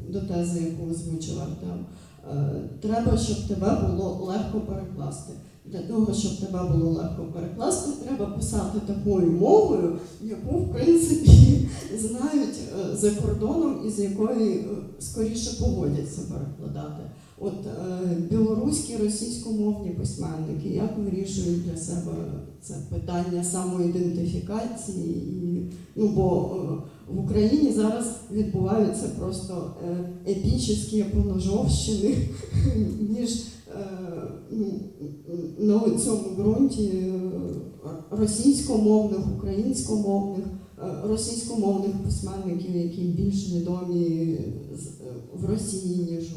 [0.09, 1.85] до тези, яку озвучив Артем,
[2.31, 5.33] е, треба, щоб тебе було легко перекласти.
[5.65, 12.57] Для того, щоб тебе було легко перекласти, треба писати такою мовою, яку, в принципі, знають
[12.79, 14.65] е, за кордоном і з якої е,
[14.99, 17.03] скоріше погодяться перекладати.
[17.43, 22.11] От е, білоруські російськомовні письменники як вирішують для себе
[22.61, 32.17] це питання самоідентифікації, і, ну бо е, в Україні зараз відбуваються просто е, епічні поножовщини
[33.09, 33.87] між е,
[35.59, 37.21] на цьому ґрунті е,
[38.11, 40.45] російськомовних, українськомовних,
[40.79, 44.37] е, російськомовних письменників, які більш відомі
[45.33, 46.29] в Росії, ніж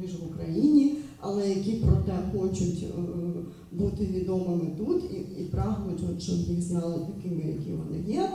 [0.00, 3.00] ніж в Україні, але які проте хочуть е,
[3.72, 8.30] бути відомими тут і, і прагнуть, щоб їх знали такими, які вони є,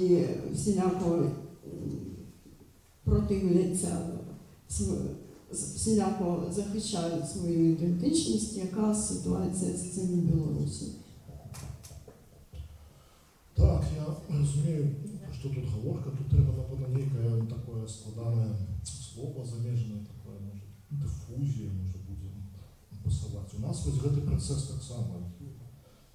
[0.00, 1.26] і всіляко
[3.04, 3.98] противляться
[5.52, 10.86] всіляко захищають свою ідентичність, яка ситуація з цим Білорусі.
[13.54, 14.88] Так, я розумію,
[15.40, 16.10] що тут говорка.
[16.10, 18.46] Тут треба, напевно, некое такое складане
[18.84, 19.96] слово замежне,
[20.91, 22.31] такое, може, дифузія, може буде
[23.03, 23.53] пасаваць.
[23.53, 25.31] У нас вось гэты працэс таксама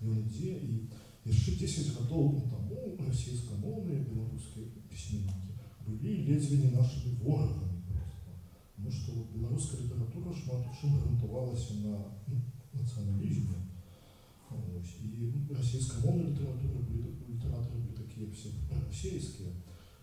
[0.03, 0.89] ён ідзе і
[1.25, 5.53] яшчэ 10 гадоў таму расійскамоўныя беларускія пісьменнікі
[5.87, 8.31] былі ледзьве не нашымі ворагамі проста.
[8.77, 11.95] Тому што вот беларуская літаратура шмат у чым грунтавалася на
[12.27, 12.41] ну,
[12.75, 13.59] нацыяналізме.
[14.51, 14.97] Ось.
[15.01, 19.55] І расійскамоўныя літаратуры былі літаратары былі такія все расійскія.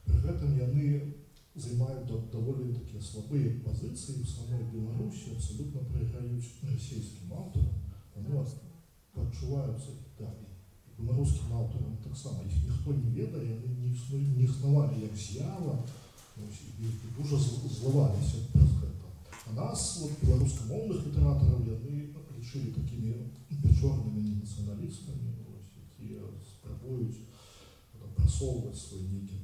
[0.06, 1.14] Пры гэтым яны
[1.56, 7.76] займаюць да- даволі такія слабыя пазіцыі ў самой Беларусі, абсалютна прайграюць расійскім аўтарам.
[8.14, 8.46] Таму
[9.20, 12.44] адчуваюцца да, і беларускім аўтарам таксама.
[12.48, 15.84] Іх ніхто не ведае, яны не існуюць, не існавалі як з'ява,
[16.38, 19.08] ось, і, і дуже зл- злаваліся праз гэта.
[19.50, 23.14] А нас, от, беларускамоўных літаратараў, яны лічылі такімі
[23.64, 26.22] пячорнымі нацыяналістамі, ось, якія
[26.52, 27.26] спрабуюць
[28.00, 29.40] там, прасоўваць свае нейкія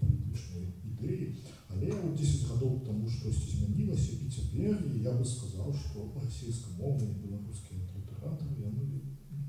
[1.70, 1.70] палітычныя ідэі.
[1.76, 7.22] Але ў 10 гадоў таму штосьці змянілася і цяпер я бы сказаў, што расійскамоўныя і
[7.26, 8.84] беларускія літаратары яны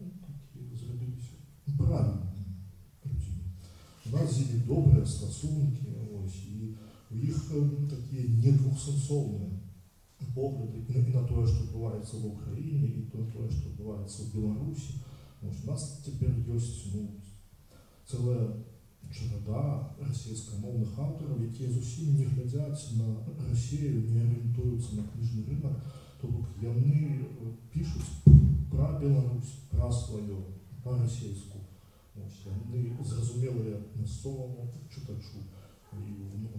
[0.00, 1.36] ну, такі зрабіліся
[1.78, 2.46] правільнымі
[3.04, 3.44] людзьмі.
[4.07, 5.86] У нас з імі добрыя стасункі,
[6.24, 6.74] ось, і
[7.11, 9.62] у іх ем, такія недвухсэнсоўныя
[10.34, 14.18] погляды і на, і на тое, што адбываецца в Україні, і на тое, што адбываецца
[14.20, 15.00] ў Беларусі.
[15.40, 17.09] Ось, у нас цяпер ёсць ну,
[18.04, 18.52] цэлая
[19.11, 25.76] чарада расійскамоўных аўтараў, якія зусім не глядзяць на Расію, не арыентуюцца на кніжны рынок,
[26.20, 28.22] то бок яны э, пішуць
[28.70, 30.42] пра Беларусь, пра сваё,
[30.84, 31.61] па-расейску.
[32.16, 35.44] Ось, яны зразумелыя мясцоваму чытачу.
[35.96, 36.12] І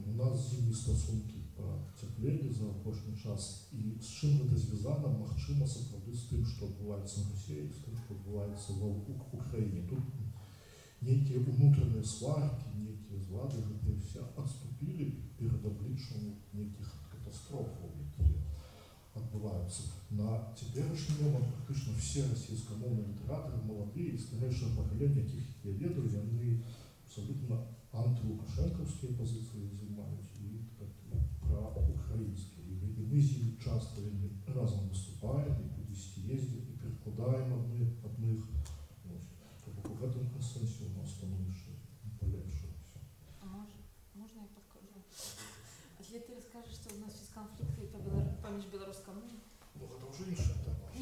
[0.08, 3.68] у нас з імі стасункі пацяплелі за апошні час.
[3.74, 7.98] І з чым гэта звязана, магчыма, сапраўды з тым, што адбываецца на Расіі, з тым,
[7.98, 9.82] што адбываецца ва ў Украіне.
[9.90, 10.21] Тут
[11.02, 18.42] нейкія ўнутраныя сваркі, нейкія злады гэтыя все адступілі перад абліччам нейкіх катастрофаў, якія
[19.14, 19.84] адбываюцца.
[20.10, 26.62] На цяперашні момант практычна все расійскамоўныя літаратары маладыя і старэйшае пакаленне, якіх я ведаю, яны
[27.06, 27.58] абсалютна
[27.94, 32.66] антылукашэнкаўскія пазіцыі займаюць і такі праўкраінскія.
[32.68, 37.90] І, і мы з імі часта вельмі разам выступаем і кудысьці ездзім і перакладаем адны
[38.04, 38.44] адных.
[39.10, 39.28] Ось.
[39.64, 39.72] То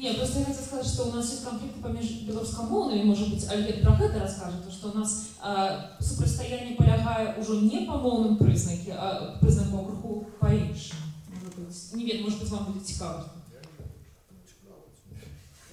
[0.00, 0.02] тэма.
[0.02, 3.82] Не, просто я хотела сказать, что у нас есть конфликты поміж белорусскомовными, может быть, Альгет
[3.82, 8.92] про это расскажет, то, что у нас э, супрацьстояние полягае уже не по мовным признаке,
[8.92, 11.00] а признаку округу по-іншому.
[11.32, 13.24] Может быть, не ведаю, может быть, вам будет цікаво.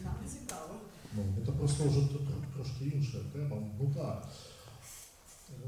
[0.03, 0.75] нам цікаво.
[1.15, 3.57] Ну, это просто вже тр- тр- трошки інша тема.
[3.79, 4.27] Ну так.
[5.49, 5.67] Е,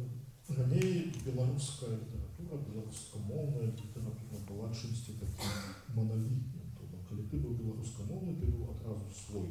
[0.58, 5.52] Раней беларуская літаратура, беларускамоўная літаратура была чымсьці такім
[5.96, 6.59] монолітным.
[7.10, 9.50] Тобто, калі ты быў беларускамоўны, ты быў адразу свой.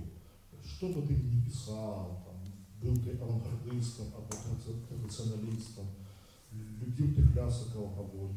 [0.62, 2.38] Што бы ты ни пісаў, там,
[2.80, 5.86] быў ты авангардыстам або тради- традыцыяналістам,
[6.52, 8.30] любіў ты клясыкаў або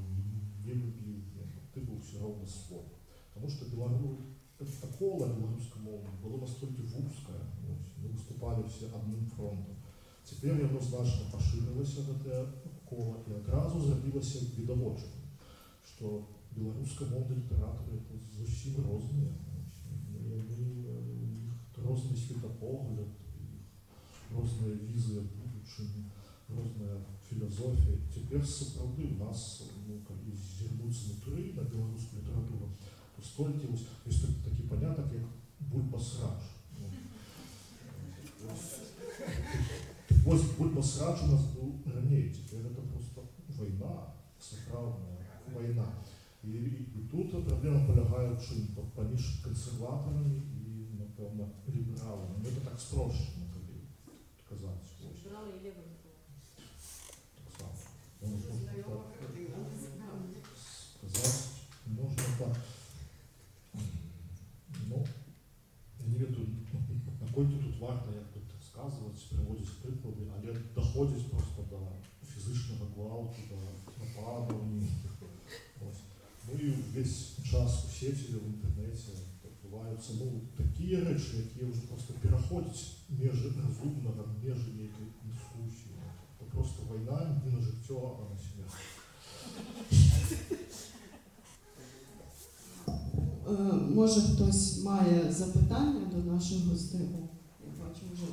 [0.65, 2.85] не любіў, не, ты быў все роўна свой.
[3.33, 4.17] Таму што беларус
[4.59, 9.75] это кола беларускамоўнае было настолькі вузкае, ось, мы выступалі все адным фронтам.
[10.23, 12.41] Цяпер яно значна пашырылася гэтае
[12.89, 15.23] кола і адразу зрабілася відавочным,
[15.85, 19.33] што беларускамоўныя літаратары это зусім розныя.
[19.57, 23.61] Ось, і яны, э, у іх розны светапогляд, іх
[24.33, 26.05] розныя візы будучыні,
[26.49, 26.97] розная
[27.29, 27.97] філасофія.
[28.13, 32.71] Цяпер сапраўды у нас, ну, калі зірнуцца внутры на беларускую літаратуру,
[33.15, 35.23] то столькі вось ёсць так- такі панятак, як
[35.59, 36.41] бульбасрач.
[36.79, 36.87] Ну,
[38.53, 38.81] ось-
[40.25, 43.21] Вось бульбасрач у нас быў раней, цяпер это просто
[43.57, 45.85] вайна, сапраўдная вайна.
[46.43, 46.51] І, і,
[46.97, 50.39] і тут праблема палягае ў чым Па- паміж кансерватарамі і,
[51.01, 52.35] напэўна, лібераламі.
[52.43, 53.75] Ну, это так спрошчана, калі
[54.49, 54.87] казаць.
[55.11, 56.15] Ось, Брали і ліво не було.
[57.37, 57.75] так само.
[58.21, 58.55] Можна так
[61.01, 61.49] сказаць,
[61.87, 62.55] можна так.
[64.89, 65.05] Ну,
[65.99, 66.47] я не ведаю,
[67.21, 71.79] наколькі тут варта як тут сказваць, прыводзіць прыклады, але даходзіць просто да
[72.27, 73.57] фізычнага гвалту, да
[73.99, 74.59] нападаў
[76.51, 76.51] нейкіх.
[76.51, 76.51] Ось.
[76.51, 79.11] Ну і увесь час у сеці, в інтэрнэце
[79.67, 85.99] адбываюцца ну, такія рэчы, якія ўжо просто пераходзяць межы разумнага, межы нейкай дыскусіі.
[86.39, 88.73] Это просто вайна не на жыццё, а на смерць.
[93.47, 97.01] Е, Може хтось має запитання до наших гостей?
[97.01, 97.27] О,
[97.65, 98.25] я бачу вже.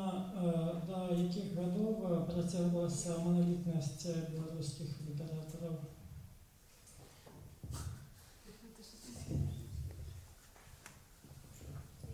[0.00, 5.72] Прикладно, е, до яких годов е, протягувалася монолітність е, білоруських літераторів?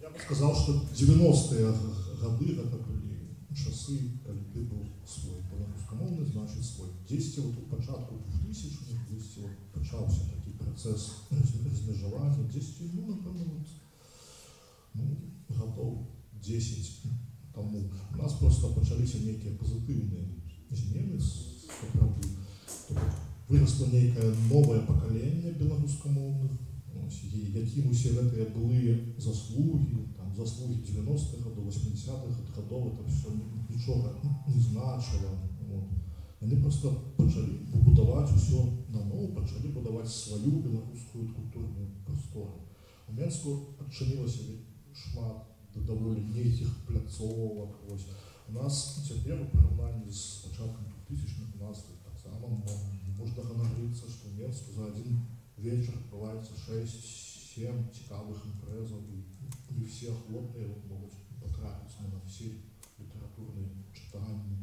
[0.02, 1.74] Я бы сказал, что 90-е
[2.22, 6.88] годы это были часы, калі ты был свой беларускамоўны, значит свой.
[7.08, 8.14] 10 вот у пачатку
[8.44, 13.68] 2000-х, 10 вот пачаўся такі працэс раз- размежавання, 10, ну, напэўна, вот,
[14.94, 15.16] ну,
[15.48, 16.06] гадоў
[16.44, 17.02] 10
[17.56, 17.90] тому.
[18.14, 20.24] У нас просто пачаліся нейкія пазітыўныя
[20.70, 22.28] змены сапраўды.
[22.88, 26.52] То бок Вырасла нейкае новае пакаленне беларускамоўных
[27.06, 33.28] Ось, і якім усе гэтыя былыя заслугі, там заслугі 90-х гадоў, 80-х гадоў, это все
[33.68, 34.12] нічога
[34.46, 35.32] не значыла.
[35.68, 35.88] Вот.
[36.40, 42.68] Яны просто пачалі будаваць усё наноў, пачалі будаваць сваю беларускую культурную прастору.
[43.08, 44.42] У Менску адчынілася
[44.92, 47.70] шмат даволі нейкіх пляцовак.
[47.88, 48.06] Вось.
[48.48, 54.28] У нас цяпер у параўнанні з пачаткам 2000 у нас таксама мо- можна ганарыцца, што
[54.28, 55.20] ў Менску за адзін
[55.58, 62.44] вечар адбываецца 6-7 цікавых імпрэзаў і не все ахвотныя могуць патрапіць на все
[62.98, 64.58] літаратурныя чытанні.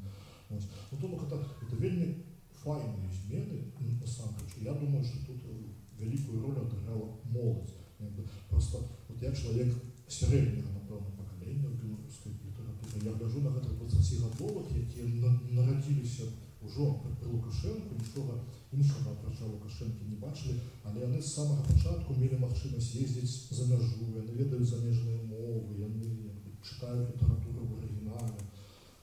[0.50, 0.68] Вось.
[0.92, 2.16] Ну, то бок это, это вельмі
[2.64, 4.58] файныя змены м, насамрэч.
[4.62, 5.64] І Я думаю, што тут э,
[6.00, 7.74] вялікую роль адыграла моладзь.
[8.00, 9.74] Як бы, Просто вот я чалавек
[10.08, 12.98] сярэдняга, напэўна, пакалення ў беларускай літаратуры.
[13.06, 16.26] Я гляжу на гэтых 20гадовых, якія на- нарадзіліся
[16.62, 18.34] ўжо пры, пры Лукашэнку, нічога
[18.76, 24.12] іншага апрача Лукашэнкі не бачылі, але яны з самага пачатку мелі магчымасць ездзіць за мяжу,
[24.16, 28.44] яны ведаюць замежныя мовы, яны як бы, чытаюць літаратуру в арыгінале,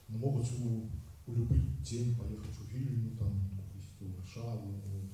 [0.09, 0.85] ну, могуць у,
[1.27, 5.09] у любы дзень паехаць у вільню, там, кудысьці ў Варшаву, вот,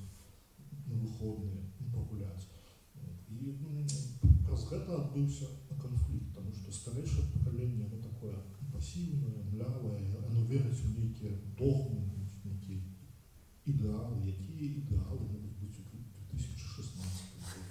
[0.88, 2.46] на выходныя ну, пагуляць.
[3.00, 3.16] Вот.
[3.32, 3.88] І м,
[4.46, 5.48] праз гэта адбыўся
[5.88, 8.36] канфлікт, таму што старэйшае пакаленне оно такое
[8.74, 12.04] пасіўнае, млявае, оно верыць у нейкія догмы,
[12.44, 12.80] нейкія
[13.66, 17.00] ідэалы, якія ідэалы могуць быць у 2016
[17.40, 17.64] році.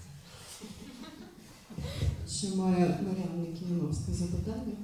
[2.28, 4.76] Ще має Мар'яна Кіновська запитання.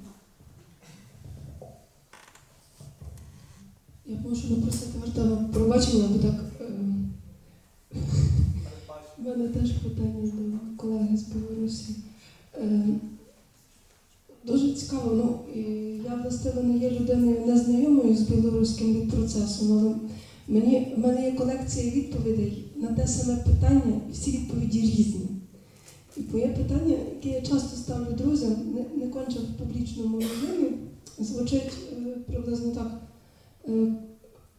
[4.05, 6.65] Я можу попросити Артема пробачення, бо так е,
[9.17, 11.95] в мене теж питання до колеги з Білорусі.
[14.46, 15.60] Дуже цікаво, ну
[16.04, 19.94] я властиво не є людиною незнайомою з білоруським процесом, але
[20.48, 25.26] мені в мене є колекція відповідей на те саме питання, і всі відповіді різні.
[26.16, 30.70] І моє питання, яке я часто ставлю друзям, не, не конче в публічному режимі,
[31.18, 33.00] звучить е, приблизно так.
[33.68, 33.94] Е,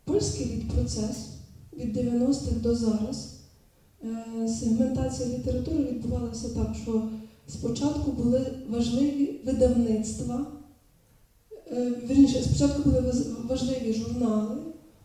[0.05, 1.17] Польський літпроцес
[1.77, 3.33] від 90-х до зараз.
[4.03, 7.09] е, Сегментація літератури відбувалася так, що
[7.47, 10.47] спочатку були важливі видавництва,
[11.71, 13.13] е, вірніше, спочатку були
[13.49, 14.55] важливі журнали,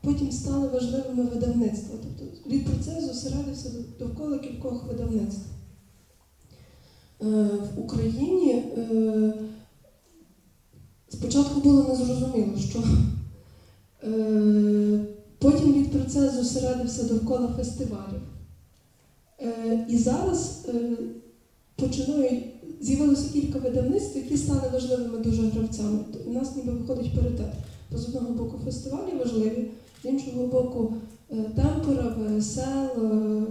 [0.02, 1.94] потім стали важливими видавництва.
[2.02, 5.46] Тобто літпроцес зосередився довкола кількох видавництв.
[7.22, 7.26] Е,
[7.76, 9.34] В Україні е,
[11.08, 12.82] спочатку було незрозуміло, що
[15.40, 18.20] Потім від процес зосередився довкола фестивалів.
[19.88, 20.66] І зараз
[21.82, 22.42] е,
[22.80, 25.98] з'явилося кілька видавництв, які стали важливими дуже гравцями.
[26.26, 27.52] У нас ніби виходить паритет.
[27.92, 29.68] Бо з одного боку фестивалі важливі,
[30.02, 30.94] з іншого боку
[31.30, 33.02] е, темпора, ВСЛ.
[33.04, 33.42] е,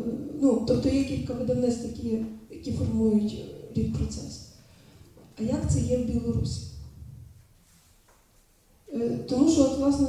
[0.42, 4.46] Ну, тобто є кілька видавництв, які, які формують рід процес.
[5.40, 6.62] А як це є в Білорусі?
[8.94, 10.08] Е, Тому що, от, власне,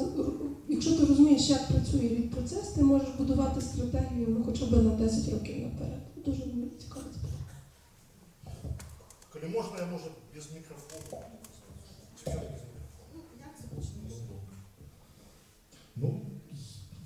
[0.69, 4.91] якщо ти розумієш, як працює рід процес, ти можеш будувати стратегію ну, хоча б на
[4.91, 6.01] 10 років наперед.
[6.27, 7.05] Дуже мені цікаво.
[9.40, 9.54] це питання.
[9.54, 11.28] Коли можна, я може без мікрофону.
[12.24, 12.36] Чи я
[13.78, 14.42] без мікрофону?
[15.96, 16.20] Ну, добре.
[16.22, 16.22] Ну,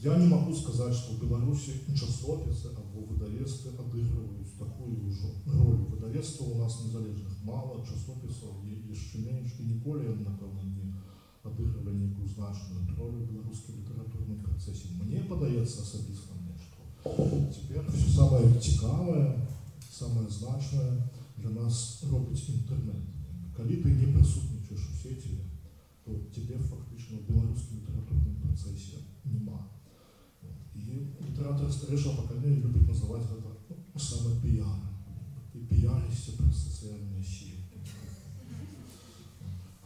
[0.01, 5.83] я не могу сказать, что в Беларуси часописы або выдавецтвы адыгрываюць такую ўжо роль.
[5.91, 10.93] Выдавецтва у нас незалежных мало, часопісаў е- яшчэ менш і ніколі яны, напэўна, не
[11.43, 14.87] адыгрывалі нейкую значную роль у беларускім літаратурным працэсе.
[15.03, 16.79] Мне падаецца асабіста мне, што
[17.51, 19.47] цяпер все самае цікавае,
[19.91, 21.03] самае значнае
[21.43, 23.05] для нас робіць інтэрнэт.
[23.55, 25.39] Калі ты не прысутнічаеш у сеці,
[26.05, 29.67] то тебе фактычна ў беларускім літаратурным працэсе няма.
[30.41, 30.57] Вот.
[30.75, 33.51] І літаратор старэйшага пакалення любіць называць гэта
[33.93, 34.79] ну, саме піар.
[35.53, 37.83] Ты піаришся праз сацыяльныя сеткі.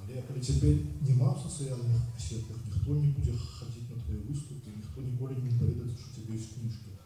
[0.04, 5.02] Але калі цябе няма в сацыяльных сетках, ніхто не будзе хадзіць на твае выступы, ніхто
[5.02, 6.97] ніколі не даведаецца, што цябе ёсць кніжкі.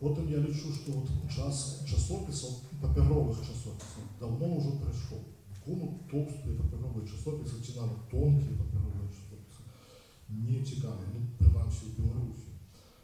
[0.00, 2.50] Потым я лічу, што вот час часопісаў,
[2.82, 5.22] папяровых часопісаў давно ўжо прайшоў.
[5.64, 9.62] Кому тоўстыя папяровыя часопісы ці нават тонкія папяровыя часопісы
[10.28, 12.50] не цікаві, ну, прынамсі ў Беларусі.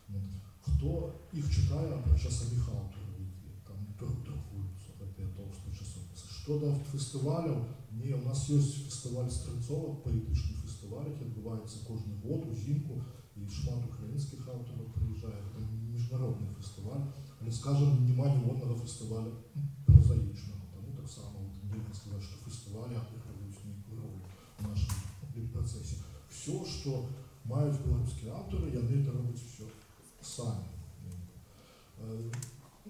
[0.08, 0.28] Вот.
[0.66, 0.90] Хто
[1.32, 6.26] іх чытае, апрача саміх аўтараў, якія там дру- друкуюцца гэтыя тоўстыя часопісы.
[6.36, 12.44] Што да фестываляў, не, у нас ёсць фестываль стрэлцовак, паэтычны фестываль, які адбываецца кожны год
[12.50, 13.00] узімку,
[13.36, 15.40] і шмат украінскіх аўтараў прыязджае.
[16.04, 17.04] Гэта міжнародны фестываль,
[17.40, 19.32] але скажем, няма ніводнага фестываля
[19.86, 20.60] празаічнага.
[20.74, 24.20] Таму таксама вот, нельга сказаць, што фестывалі адыгрываюць нейкую роль
[24.60, 24.92] у нашым
[25.54, 25.96] працэсе.
[26.28, 27.08] Все, што
[27.44, 29.64] маюць беларускія аўтары, яны это робяць все
[30.20, 30.68] самі.
[31.98, 32.30] Э,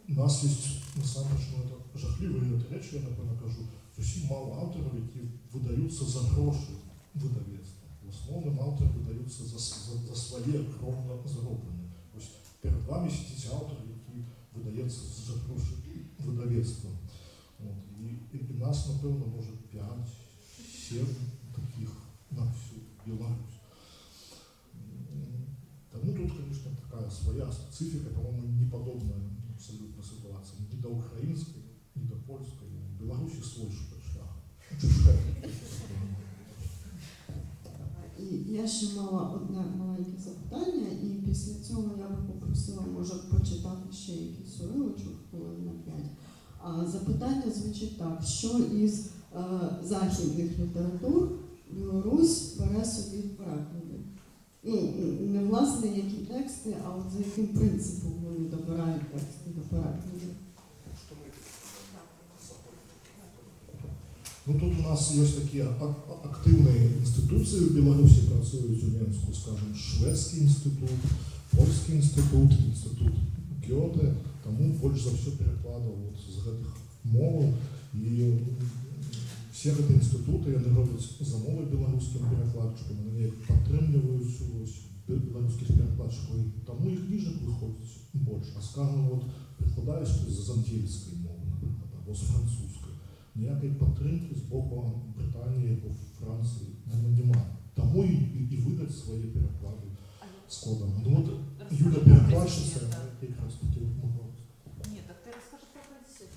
[0.09, 3.67] У нас есть насамрэч ну, это жахлівыя рэчы, я напэўна кажу,
[3.97, 6.75] зусім мала аўтараў, які выдаюцца за грошы
[7.15, 7.87] выдавецтва.
[8.03, 11.74] В основному автори видаються за, с- за, за своє кровно зароблення.
[12.65, 14.25] Ось перед вами сидить автор, який
[14.55, 15.73] видається за гроші
[16.19, 16.91] видавецтва.
[17.61, 21.07] От, і, і, і нас, напевно, може 5-7
[21.57, 21.91] таких
[22.31, 23.57] на всю Білорусь.
[24.75, 25.47] М,
[25.93, 29.21] Тому тут, конечно, такая своя специфика, по-моему, неподобная
[29.55, 30.59] абсолютно ситуация.
[30.73, 31.63] Ни до украинской,
[31.95, 32.69] ни до польской.
[32.69, 34.37] В Беларуси свой шлях.
[38.19, 43.94] І я ще мала одне маленьке запитання, і після цього я би попросила, може, почитати
[43.94, 46.12] ще якийсь уривочок хвилин на п'ять.
[46.64, 49.40] А запитання звучить так: що із е,
[49.84, 51.30] західних літератур
[51.72, 54.00] Білорусь бере собі в переклади?
[54.64, 60.30] Ну, не власне які тексти, а от за яким принципом вони добирають тексти до перекладів.
[64.48, 65.62] Ну тут у нас є такі
[66.24, 70.90] активні інституції в Білорусі працюють у Мінську, скажімо, Шведський інститут,
[71.58, 73.14] Польський інститут, інститут
[73.70, 76.72] Гьоте, тому більш за все перекладав от з гэтых
[77.04, 77.54] мов.
[77.94, 78.40] І м,
[79.54, 84.76] всі ці інститути вони роблять замови білоруським перекладчикам, вони як підтримують ось
[85.08, 88.52] білоруських перекладчиків, і тому їх книжок виходить більше.
[88.60, 89.24] А скажімо, от
[89.58, 92.96] перекладаєш ти з ангельської мови, наприклад, або з французької.
[93.36, 97.46] Ніякої підтримки з боку Британії або Франції ну, немає.
[97.76, 99.85] Тому і, і, і видать свої переклади
[100.50, 100.94] складами.
[101.06, 102.80] Ну от Юля перекладчиця,
[103.22, 104.26] я якраз таки могла.
[104.92, 106.30] Ні, так ти розкажи про принцип.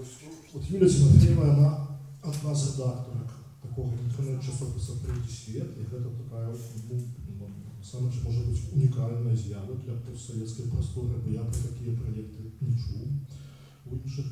[0.00, 1.86] Ось ну, от Юля Тимофеєва, вона
[2.22, 3.30] одна з редакторок
[3.62, 6.54] такого інтернет-часопису «Третій світ», і це така,
[6.90, 7.00] ну,
[7.38, 7.46] ну,
[7.82, 12.70] саме чи може бути унікальна з'ява для постсовєтської простори, бо я про такі проєкти не
[12.70, 13.08] чув
[13.90, 14.26] у інших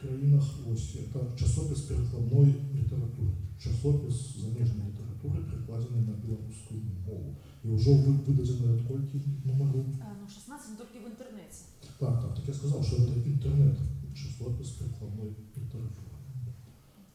[0.00, 0.44] країнах.
[0.72, 4.92] Ось це часопис перекладної літератури, часопис заміжної
[5.24, 6.74] літератури, перекладений на білоруську
[7.06, 7.34] мову.
[7.64, 8.76] І вже ви- видадено
[9.12, 9.84] кілька номерів.
[10.00, 11.58] Е, Ну, 16 тільки в інтернеті.
[11.98, 13.76] Так, так, так я сказав, що це інтернет,
[14.14, 16.08] часопис перекладної літератури.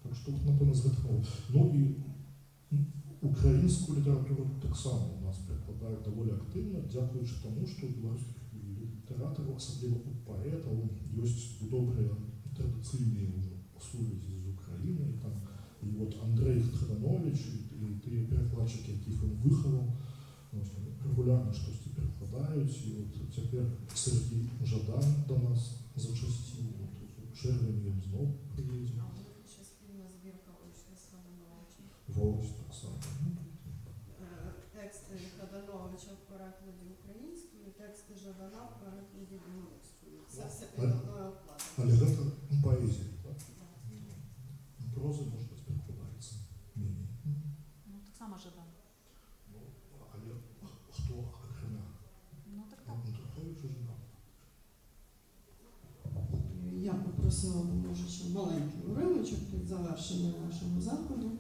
[0.04, 1.24] Так що тут, напевно, з.
[1.54, 1.96] Ну і
[3.22, 8.36] українську літературу так само у нас перекладають доволі активно, дякуючи тому, що у білоруських
[8.82, 12.06] літераторів, особливо у поетів, є добрі
[12.58, 15.02] традиційні вже пословиці з України.
[15.10, 15.32] І, там,
[15.84, 17.40] і от Андрей Триданович,
[18.08, 19.94] перекладчики, яких він виховав,
[21.06, 22.88] регулярно щось перекладають.
[22.88, 26.66] І от тепер Сергій Жадан до нас зачастив.
[26.84, 29.02] От, у червні він знов приїде.
[32.08, 32.98] Волось так само.
[33.26, 33.38] Ну,
[34.74, 40.18] Тексти Радановича в перекладі українською, тексти Жадана в перекладі білоруською.
[40.30, 41.68] Це все під одною окладом.
[41.78, 42.22] Але гэта
[42.64, 43.38] поэзія, так?
[44.94, 46.36] Проза, може бути, перекладається
[46.76, 47.08] менее.
[47.88, 48.70] Ну, так само Жадан.
[49.54, 49.60] Ну,
[50.14, 50.34] але
[50.92, 51.86] хто окрема?
[52.56, 52.96] Ну, так так.
[53.06, 54.00] Ну, Трухович уже нам.
[56.82, 56.94] Я
[57.28, 61.32] попросила б, може, ще маленький уривочок під завершення нашого заходу.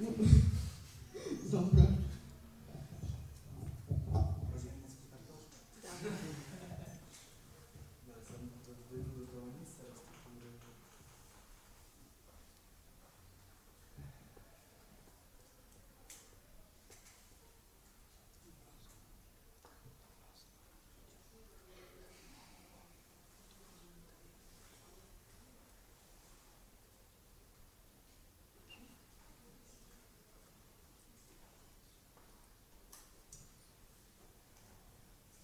[0.00, 0.08] Ну,
[1.50, 1.88] Добре.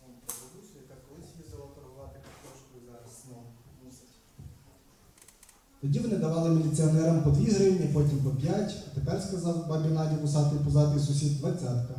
[0.06, 3.36] Он про бабусю, яка колись їздила торгувати картошкою, зараз ну,
[3.84, 4.14] мусить.
[5.86, 10.16] Тоді вони давали міліціонерам по 2 гривні, потім по 5, а тепер сказав бабі Наді
[10.22, 11.94] вусатий пузатий сусід двадцятка.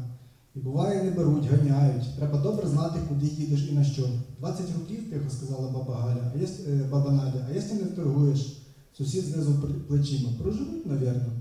[0.56, 2.16] І буває, не беруть, ганяють.
[2.18, 4.10] Треба добре знати, куди їдеш і на що.
[4.40, 8.64] 20 рублів, тихо сказала баба Галя, а єс, е, баба Надя, а якщо не торгуєш?
[8.98, 9.54] Сусід знизу
[9.88, 10.30] плечима.
[10.42, 11.32] Проживуть, навірно.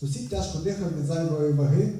[0.00, 1.92] Сусід тяжко дихав від зайвої ваги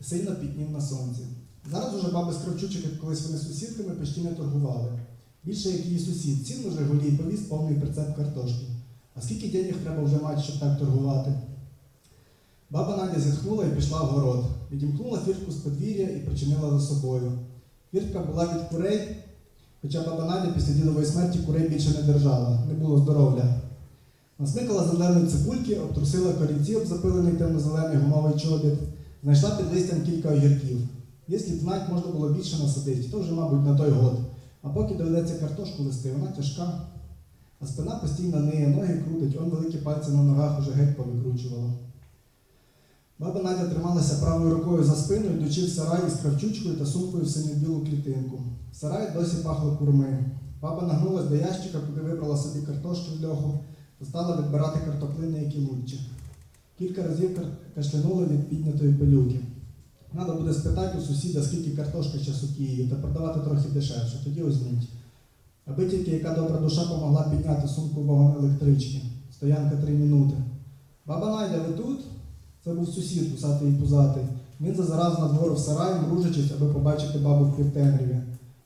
[0.00, 1.22] і сильно пітнів на сонці.
[1.70, 5.00] Зараз уже баби з кравчучок, як колись вони сусідками, почти не торгували.
[5.44, 8.69] Більше як її сусід, Жигулі і повіз повний прицеп картошки.
[9.14, 11.32] А скільки денег треба вже мати, щоб так торгувати?
[12.70, 14.44] Баба Надя зітхнула і пішла в город.
[14.72, 17.32] Відімкнула фіртку з подвір'я і причинила за собою.
[17.92, 19.16] Фіртка була від курей,
[19.82, 23.60] хоча баба Надя після дідової смерті курей більше не держала, не було здоров'я.
[24.38, 28.78] Насмикала зеленої цибульки, обтрусила корінці об запилений темно-зелений гумовий чобіт,
[29.22, 30.78] знайшла під листям кілька огірків.
[31.28, 34.18] Якщо б знать, можна було більше насадити, то вже, мабуть, на той год.
[34.62, 36.80] А поки доведеться картошку листи, вона тяжка.
[37.60, 41.70] А спина постійно ниє, ноги крутить, он великі пальці на ногах уже геть повикручувала.
[43.18, 47.28] Баба Надя трималася правою рукою за спину, йдучи в сарай із кравчучкою та сумкою в
[47.28, 48.42] синю-білу клітинку.
[48.72, 50.24] В сараї досі пахло курми.
[50.62, 53.58] Баба нагнулась до ящика, куди вибрала собі картошки в льоху,
[53.98, 55.96] та стала відбирати картоплини, які лучче.
[56.78, 57.40] Кілька разів
[57.74, 59.40] кашлянула від піднятої пилюки.
[60.12, 64.42] Треба буде спитати у сусіда, скільки картошка зараз у Києві, та продавати трохи дешевше, тоді
[64.42, 64.88] візьмуть.
[65.66, 69.02] Аби тільки яка добра душа помогла підняти сумку вагон електрички.
[69.32, 70.34] Стоянка три минути.
[71.06, 72.00] Баба Надя, ви тут?
[72.64, 74.22] Це був сусід, кусатий і пузатий.
[74.60, 78.16] Він зазирав на двор в сарай, мружачись, аби побачити бабу в півтемряві.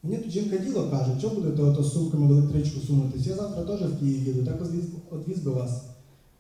[0.02, 3.26] Мені тут жінка діло каже, що будете ото з сумками в електричку сунутись?
[3.26, 4.62] Я завтра теж в Київ їду, так
[5.10, 5.82] одвіз, би вас.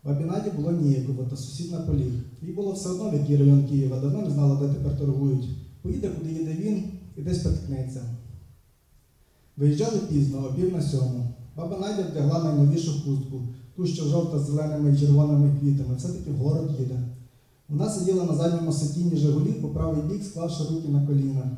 [0.04, 2.12] Бабі Наді було ніяково, та сусід наполіг.
[2.42, 5.48] Їй було все одно, в який район Києва, давно не знала, де тепер торгують.
[5.82, 6.84] Поїде, куди їде він,
[7.16, 8.00] і десь приткнеться.
[9.56, 11.34] Виїжджали пізно, о пів на сьому.
[11.56, 13.40] Баба Надя вдягла найновішу хустку,
[13.76, 17.00] ту, що жовта з зеленими і червоними квітами, все-таки в город їде.
[17.68, 21.56] Вона сиділа на задньому сидінні Жигулів по правий бік, склавши руки на коліна.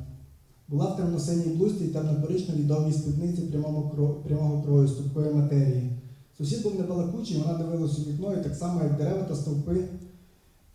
[0.68, 4.08] Була в темно-синій блузці і темно-коричневій довгій спідниці прямого, кро...
[4.08, 5.90] прямого крою, з матерії.
[6.38, 9.88] Сусід був небалакучий, вона дивилась у вікно, і так само, як дерева та стовпи,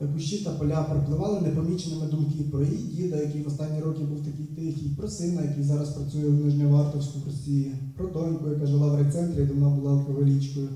[0.07, 4.45] кущі та поля пропливали непоміченими думки про її діда, який в останні роки був такий
[4.45, 8.95] тихий, про сина, який зараз працює в Нижньовартовську в Росії, про доньку, яка жила в
[8.95, 10.69] райцентрі і давно була алкоголічкою,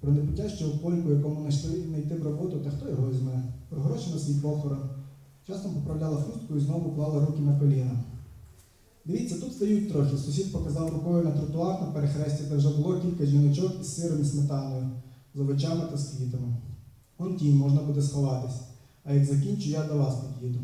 [0.00, 4.10] про непутящого польку, якому не йшли знайти б роботу, та хто його візьме, про гроші
[4.12, 4.90] на свій похорон.
[5.46, 8.04] Часом поправляла хустку і знову клала руки на коліна.
[9.04, 10.16] Дивіться, тут стають трохи.
[10.16, 14.24] Сусід показав рукою на тротуар на перехресті, де вже було кілька жіночок із сиром і
[14.24, 14.88] сметаною,
[15.34, 16.56] з овочами та з квітами.
[17.18, 18.60] Вон тінь, можна буде сховатись.
[19.04, 20.58] А як закінчу, я до вас під'їду.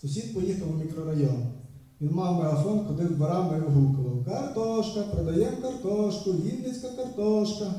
[0.00, 1.42] Сусід поїхав у мікрорайон.
[2.00, 7.74] Він мав мегафон, ходив дворами і вигукував Картошка, продаємо картошку, вінницька картошка.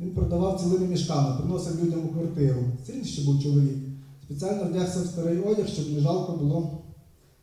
[0.00, 2.60] Він продавав цілими мішками, приносив людям у квартиру.
[2.86, 3.78] Сильний ще був чоловік.
[4.24, 6.82] Спеціально вдягся в старий одяг, щоб не жалко було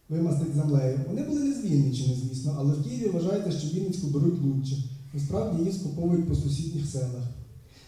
[0.10, 1.00] вимастити землею.
[1.08, 4.84] Вони були не з Вінниччини, звісно, але в Києві вважається, що Вінницьку беруть лучше.
[5.14, 7.24] Насправді її скуповують по сусідніх селах.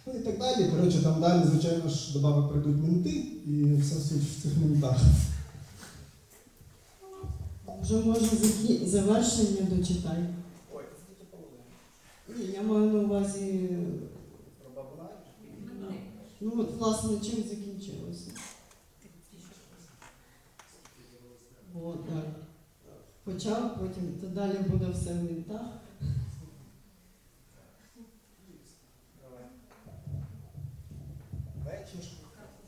[0.06, 0.68] Ну і так далі.
[0.72, 3.10] Коротше, там далі, звичайно ж, до баби прийдуть менти
[3.46, 4.98] і все суть в цих ментах.
[7.82, 8.86] Вже може закі...
[8.86, 10.18] завершення дочитай.
[10.74, 10.84] Ой,
[11.32, 11.64] половина.
[12.38, 13.70] Ні, я маю на увазі,
[14.64, 14.72] Про
[16.42, 18.32] ну от власне чим закінчилося.
[21.74, 22.26] Бо так.
[23.24, 25.62] Почав, потім то далі буде все в ментах.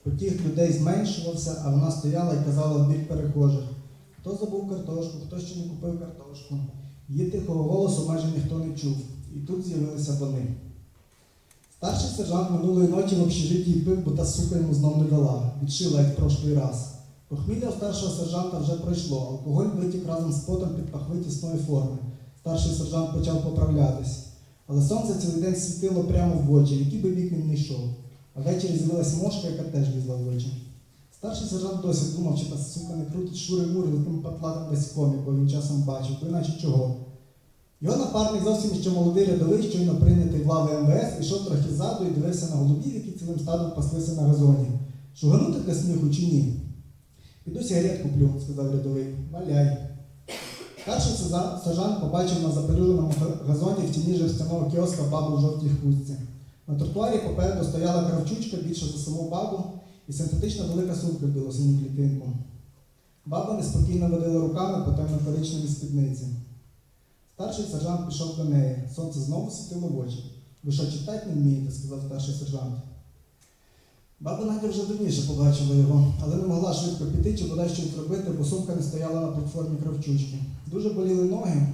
[0.04, 3.64] Потік людей зменшувався, а вона стояла і казала в бік перехожих.
[4.20, 6.56] Хто забув картошку, хто ще не купив картошку.
[7.10, 8.96] Її тихого голосу майже ніхто не чув.
[9.36, 10.48] І тут з'явилися вони.
[11.78, 16.02] Старший сержант минулої ночі в общежитті пив, бо та сука йому знов не дала, відшила,
[16.02, 16.94] як в прошлий раз.
[17.28, 21.98] Похмілля у старшого сержанта вже пройшло, алкоголь витік разом з потом під пахви тісної форми.
[22.40, 24.20] Старший сержант почав поправлятись.
[24.68, 27.80] Але сонце цілий день світило прямо в очі, в які би вік він не йшов.
[28.36, 30.42] Ввечері з'явилась мошка, яка теж лізла в.
[31.18, 35.38] Старший сержант досі думав, чи та сука не крутить шури мури таким патлатим веськом, якого
[35.38, 36.96] він часом бачив, то іначе чого.
[37.82, 42.12] Його напарник зовсім ще молодий рядовий, щойно прийнятий в лави МВС, ішов трохи ззаду і
[42.12, 44.68] дивився на голубів, які цілим стадом паслися на газоні.
[45.16, 46.60] Шуганути для сміху чи ні?
[47.44, 49.06] Піду сигарет куплю, сказав рядовий.
[49.32, 49.78] Валяй.
[50.82, 51.12] Старший
[51.64, 53.14] сержант побачив на запелюженому
[53.48, 56.16] газоні в тіні жерстяного кіоска бабу в жовтій хустці.
[56.68, 59.64] На тротуарі попереду стояла кравчучка більше за саму бабу
[60.08, 62.28] і синтетична велика сумка в білосиню клітинку.
[63.26, 66.28] Баба неспокійно водила руками по темно-коричневій спідниці.
[67.34, 68.90] Старший сержант пішов до неї.
[68.96, 70.24] Сонце знову світило в очі.
[70.64, 72.76] Ви що читати не вмієте, сказав старший сержант.
[74.20, 78.32] Баба Надя вже давніше побачила його, але не могла швидко піти чи бодай щось зробити,
[78.38, 80.38] бо сумка не стояла на платформі кравчучки.
[80.68, 81.68] Дуже боліли ноги,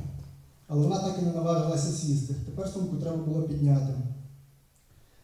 [0.68, 2.36] але вона так і не наважилася сісти.
[2.46, 3.94] Тепер сумку треба було підняти.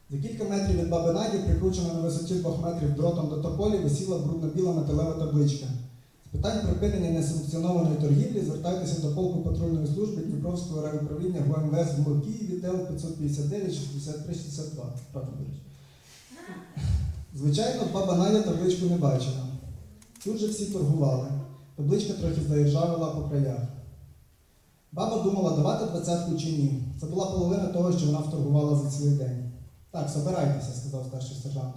[0.09, 4.17] За кілька метрів від баби Наді, прикручена на висоті двох метрів дротом до тополі, висіла
[4.17, 5.65] брудно-біла металева табличка.
[6.25, 12.61] З питань припинення несанкціонованої торгівлі звертайтеся до полку патрульної служби Дніпровського райуправління ГУМВС в Києві,
[12.61, 14.83] ТЕЛ 559 63 62.
[15.11, 15.61] Правда, до речі.
[17.35, 19.45] Звичайно, баба Надя табличку не бачила.
[20.23, 21.27] Тут же всі торгували.
[21.75, 23.61] Табличка трохи заіржавила по краях.
[24.91, 26.83] Баба думала, давати двадцятку чи ні.
[27.01, 29.44] Це була половина того, що вона вторгувала за цілий день.
[29.95, 31.75] Так, собирайтеся, сказав старший сержант.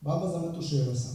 [0.00, 1.08] Баба заметушилася.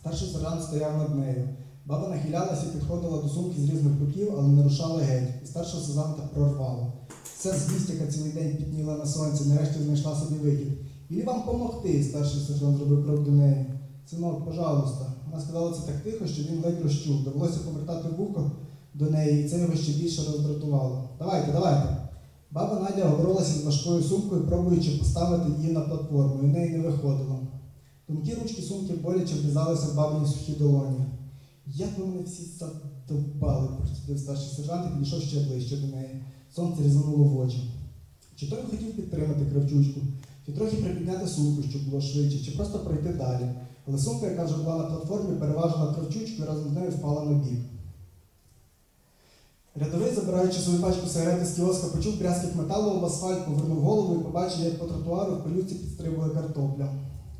[0.00, 1.48] Старший сержант стояв над нею.
[1.86, 5.82] Баба нахилялася і підходила до сумки з різних боків, але не рушала геть, і старшого
[5.82, 6.92] сержанта прорвало.
[7.38, 10.72] Ця звість, яка цілий день пітніла на сонці, нарешті знайшла собі вихід.
[11.10, 13.66] Ілі вам помогти, старший сержант зробив крок до неї.
[14.10, 15.06] Синок, пожалуйста.
[15.30, 17.24] Вона сказала це так тихо, що він ледь розчув.
[17.24, 18.50] Довелося повертати вухо
[18.94, 21.08] до неї, і це його ще більше роздратувало.
[21.18, 22.01] Давайте, давайте.
[22.52, 26.78] Баба Надя говорилася з важкою сумкою, пробуючи поставити її на платформу, і в неї не
[26.78, 27.40] виходило.
[28.06, 31.04] Тонкі ручки сумки боляче врізалися в бабині сухі долоні.
[31.66, 36.22] Як мене всі задовбали, процідив старший сержант і підійшов ще ближче до неї.
[36.54, 37.70] Сонце різануло в очі.
[38.36, 40.00] Чи то він хотів підтримати кравчучку,
[40.46, 43.48] чи трохи припідняти сумку, щоб було швидше, чи просто пройти далі.
[43.88, 47.38] Але сумка, яка вже була на платформі, переважила кравчучку і разом з нею впала на
[47.38, 47.60] бік.
[49.74, 54.24] Рядовий, забираючи свою пачку сигарети з кіоска, почув брязкіт металу об асфальт, повернув голову і
[54.24, 56.88] побачив, як по тротуару в пилюці підстрибує картопля.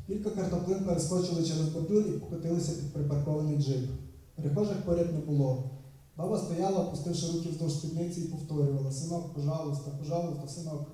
[0.07, 3.89] Кілька картоплин перескочили через бордюр і покотилися під припаркований джип.
[4.35, 5.63] Перехожих поряд не було.
[6.17, 10.87] Баба стояла, опустивши руки вздовж спідниці і повторювала Синок, пожалуйста, пожалуйста, синок.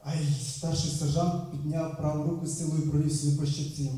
[0.00, 3.90] Ай, старший сержант підняв праву руку з силою провів свою по щоці.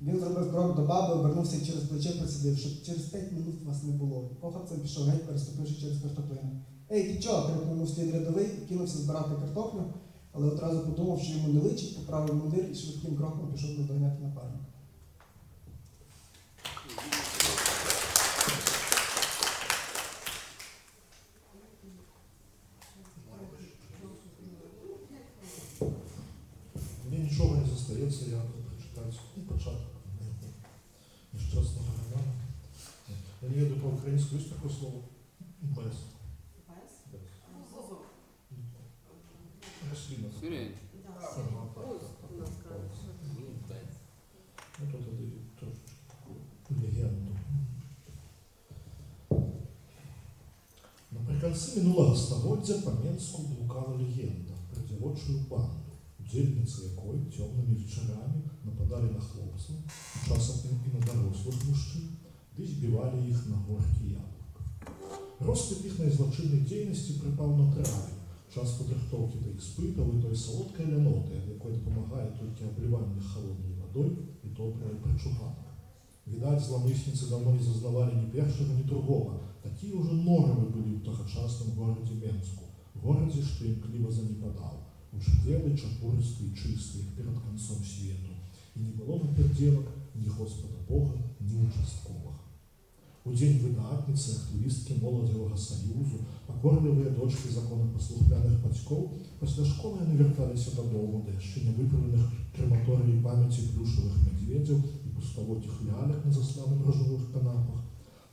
[0.00, 3.92] Він зробив крок до баби, обернувся через плече просидів, щоб через п'ять минут вас не
[3.92, 4.30] було.
[4.40, 6.62] Похапцем пішов геть, переступивши через картоплину.
[6.92, 7.48] Ей, ти чого?
[7.48, 9.84] крикнув вслід рядовий і кинувся збирати картоплю,
[10.32, 14.64] але одразу подумав, що йому не личить, поправив мундир і швидким кроком пішов наздоганяти напарника.
[27.08, 28.63] Мне нічого не зостається, я
[29.14, 29.78] прочитаю початок
[31.32, 32.32] нещасного роману.
[33.42, 35.00] Я не веду по-українськи, є таке слово?
[35.62, 35.94] Без.
[39.90, 40.28] Рослина.
[44.78, 45.20] Ну, тут это
[45.58, 45.94] трошечки
[46.70, 47.36] легенду.
[51.12, 55.83] Наприкінці минулого століття по Менську блукала легенда про дівочу банду,
[56.23, 59.75] удільниці якої темними вечорами нападали на хлопців,
[60.27, 60.55] часом
[60.85, 62.09] і на дорослих мужчин,
[62.57, 64.61] де збивали їх на горки яблук.
[65.39, 68.13] Розквіт їхньої злочинної діяльності припав на траві,
[68.53, 74.47] час підрихтовки до іспитів і тої солодкої ляноти, якої допомагає тільки обливання холодною водою і
[74.47, 75.69] добра причуганка.
[76.29, 79.41] Видать, зломисницы давно не зазнавали ни першого, ни другого.
[79.63, 84.77] Такие уже норовы были в тогочасном городе Менску, городе, что імкліво занепадал,
[85.17, 88.31] учителі, чапуристий, чистий, як перед концом світу.
[88.75, 92.39] І не було на перделок ні Господа Бога, ні участковых.
[93.25, 99.09] У день видатницы, активістки Молодого Союзу, покорливые дочки законопослухняних батьків,
[99.39, 105.71] після школи не верталися додому, де ще не виправлених крематорії пам'яті плюшевих медведів і пустовотих
[105.87, 107.83] лялек на засланих рожових канапах,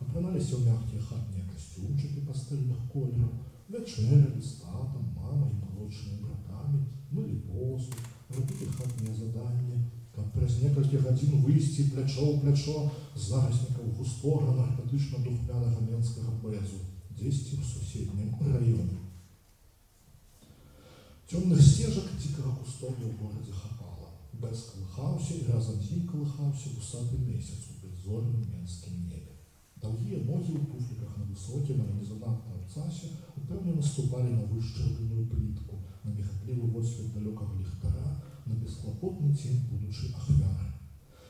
[0.00, 3.28] опиналися в м'які хатні костюмчики пастельних кольорів,
[3.68, 6.16] вечеряли з татом, мамою і молодшими
[7.10, 7.94] братами, мили посуд,
[8.28, 9.84] робили хатні задання,
[10.16, 16.80] а през кілька годин вийти плечо в плечо з заросників густого наркотично-духмяного Менського безу,
[17.20, 18.98] десь в сусідньому районі.
[21.28, 24.10] Темных стежек дикого кустовья в городе хапало.
[24.32, 29.32] Без колыхався и разом з ним колыхався усатый месяц у беззорном менском небе.
[29.82, 35.69] Довгие ноги у туфликах на высоком, але не занадто обцасе упевнено ступали на вищербленную плитку,
[36.03, 40.67] На мігатливий отсвіт далекого ліхтара, на безклопотний тінь будучої ахвяри.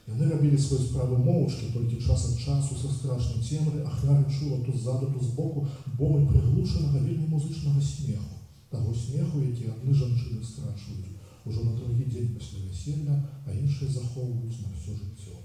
[0.07, 4.77] Яны робили свої справи мовчки, тільки час від часу со страшної темри ахвяри чула то
[4.77, 5.67] ззаду, то збоку
[5.97, 8.35] боми приглушеного вельми музичного сміху.
[8.69, 11.11] Того сміху, який одні жанчини страчують
[11.45, 15.37] уже на другий день після весілля, а інші заховують на все життя.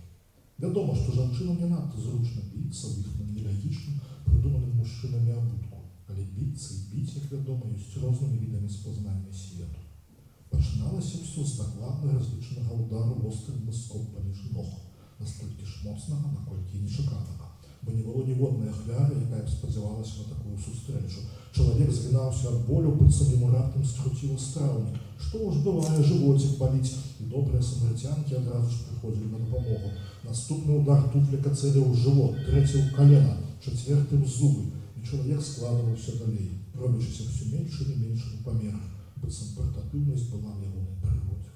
[0.60, 3.06] Відомо, що жанчинам не надто зручно битися в їх
[3.36, 3.92] нелогічно
[4.24, 5.75] придуманим мужчинами обутку,
[6.08, 9.78] але битися і бить, як відомо, є різними видами спознання світу.
[10.50, 14.66] Починалося все з докладно розліченого удару острим миском поміж ног,
[15.20, 17.46] настільки ж моцного, накольки і нечеканого.
[17.82, 21.20] Бо не було ніводної ахвяри, яка б сподівалася на таку зустрічу.
[21.52, 24.90] Чоловік згинався від болю, бицем йому раптом скрутило стравні.
[25.28, 29.90] Що ж буває, животик болить, і добрі самаритянки одразу ж приходили на допомогу.
[30.24, 34.62] Наступний удар туфлика целив в живот, третій в колено, четвертий в зуби,
[35.06, 36.50] і чоловік складувався далі,
[36.80, 38.80] робячися все меншими і меншими помірах,
[39.16, 41.50] бицем портативність була в його природі.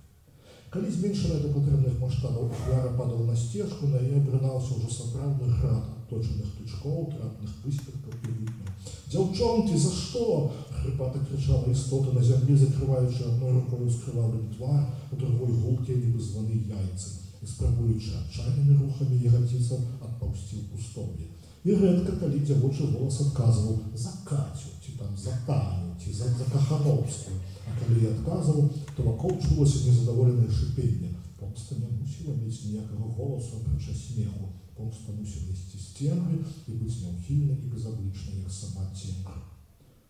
[0.72, 5.84] Коли зменшена до потрібних масштабів ахвяра падала на стежку, на її обринався вже справний град
[6.10, 8.66] точених тичков, трапних виспіхів і вікна.
[9.10, 10.50] Дівчонки, за що?
[10.82, 16.64] Хрипато кричала істота на землі, закриваючи одною рукою скривавлений твар, а другою гулки ніби звані
[16.68, 17.10] яйця,
[17.42, 21.26] і спробуючи отчаянними рухами ягодицям отповсти в пустов'я.
[21.64, 26.44] І редко, коли дівочий голос відказував за Катю, чи там за Таню, чи за, за
[26.52, 27.30] Кахановську.
[27.68, 31.08] А коли я відказував, то вокруг чулося незадоволене шипіння.
[31.38, 34.48] Помста не мусила мати ніякого голосу, апроча сміху.
[34.76, 36.38] Помста мусила нести стінгри
[36.68, 39.34] і бути неухильна і безоблична, як сама тінка.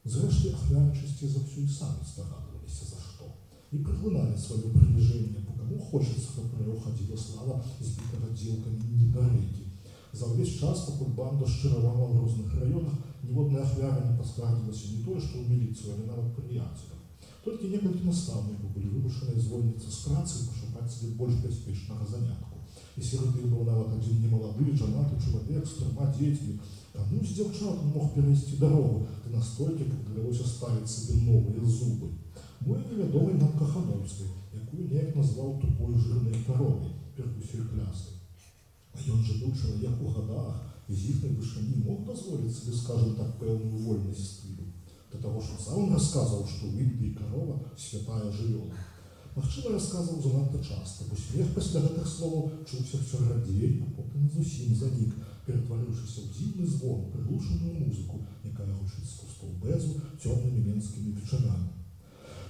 [0.05, 3.25] Зрешті, ахвяри часті за всю і самі здогадувалися за що.
[3.73, 9.70] І приглинали своє приниження, по кому хочеться, щоб про нього ходила слава збитого ділками недорики.
[10.13, 12.93] За весь час, поки банда щирувала в різних районах,
[13.23, 17.01] ні одна ахвяра не поскаржилася не то, що в міліцію, але навіть приятелям.
[17.45, 22.57] Тільки некалькі наставників були вимушені звольнитися з праці і пошукати собі більш безпечного занятку.
[22.99, 26.59] І серед них був навіть один немолодий, женатий чоловік з трьома дітьми.
[26.93, 32.07] Кому з дівчат мог перейти дорогу, та настільки, як довелося ставити собі нові зуби.
[32.67, 38.20] Мой невідомий нам Кахановський, яку ніяк назвав тупою жирною коровою, перкусію клясти
[38.94, 40.56] А ён же був чоловік у годах,
[40.90, 44.66] і з їхньої вишині мог дозволити собі, скажімо так, певну вольність стилю.
[45.12, 48.72] До того, що сам розказував, що вийде і корова святая живола.
[49.36, 54.76] Махчина розказував занадто часто, бо сміх після гэтых слов чувся все радій, а потім зовсім
[54.76, 55.14] занік,
[55.46, 61.70] перетворившися в дивний звон, приглушену музику, яка гучить з кустов безу темними менськими вечорами.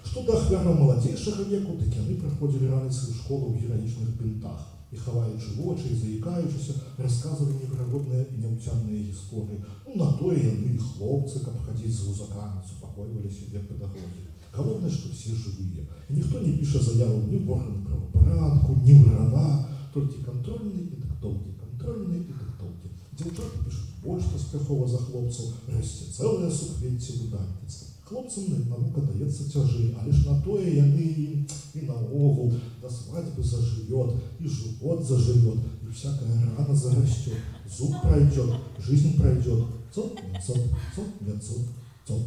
[0.06, 5.56] Что до ахвяраў маладзейшага веку, дык яны праходзілі раніцаю школу ў гераічных бінтах і хаваючы
[5.60, 9.60] вочы і заікаючыся, расказвалі неверагодныя і няўцямныя гісторыі.
[9.88, 14.22] Ну, на тое яны і хлопцы, каб хадзіць з гузакамі, супакойвалі сябе педагогі.
[14.56, 15.84] Галоўнае, што все жывыя.
[16.10, 21.02] І ніхто не піша заяву ні в органы правапарадку, ні ў рана, толькі кантрольныя і
[21.02, 22.88] дыктоўкі, кантрольныя і дыктоўкі.
[23.20, 27.89] Дзяўчаты пішуць больш паспяхова за хлопцаў, расце цэлае суквецце выдатніцтва.
[28.10, 34.14] Хлопцам навука даецца цяжэй, але ж на тое яны і, і наогул да свадьбы зажывет,
[34.40, 37.34] і живот заживет, і всякая рана зарастет,
[37.68, 39.66] зуб пройдет, жизнь пройдет.
[39.92, 40.58] Цоп, не цоп,
[40.96, 41.66] цоп, не цоп,
[42.08, 42.22] цоп.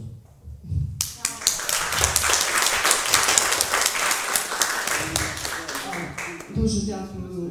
[6.56, 7.50] Дуже дякую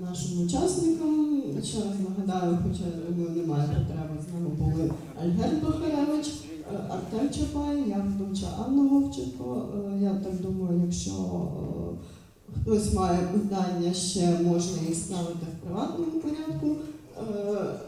[0.00, 1.24] нашим учасникам.
[1.64, 4.90] Ще раз нагадаю, хоча думаю, немає потреби з нами були
[5.22, 9.69] Альгерт Бахаревич, е, Артем Чапай, я ведуча Анна Вовченко.
[9.75, 16.11] Е, Я так думаю, якщо е, хтось має питання, ще можна їх ставити в приватному
[16.11, 16.75] порядку.
[17.17, 17.79] Е,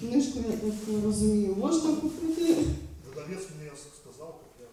[0.00, 2.56] Книжку, я так розумію, можна купити.
[3.04, 3.70] Продавец мне
[4.02, 4.66] сказал, как я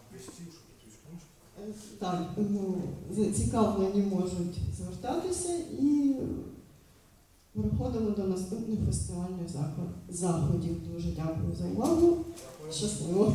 [0.00, 1.98] обвестил, что тут есть книжка.
[1.98, 2.74] Так, ну,
[3.16, 6.14] зацікавлені можуть звертатися і
[7.52, 9.48] переходимо до наступних фестивальних
[10.08, 10.76] заходів.
[10.94, 12.16] Дуже дякую за увагу.
[12.70, 13.32] 吃鼠肉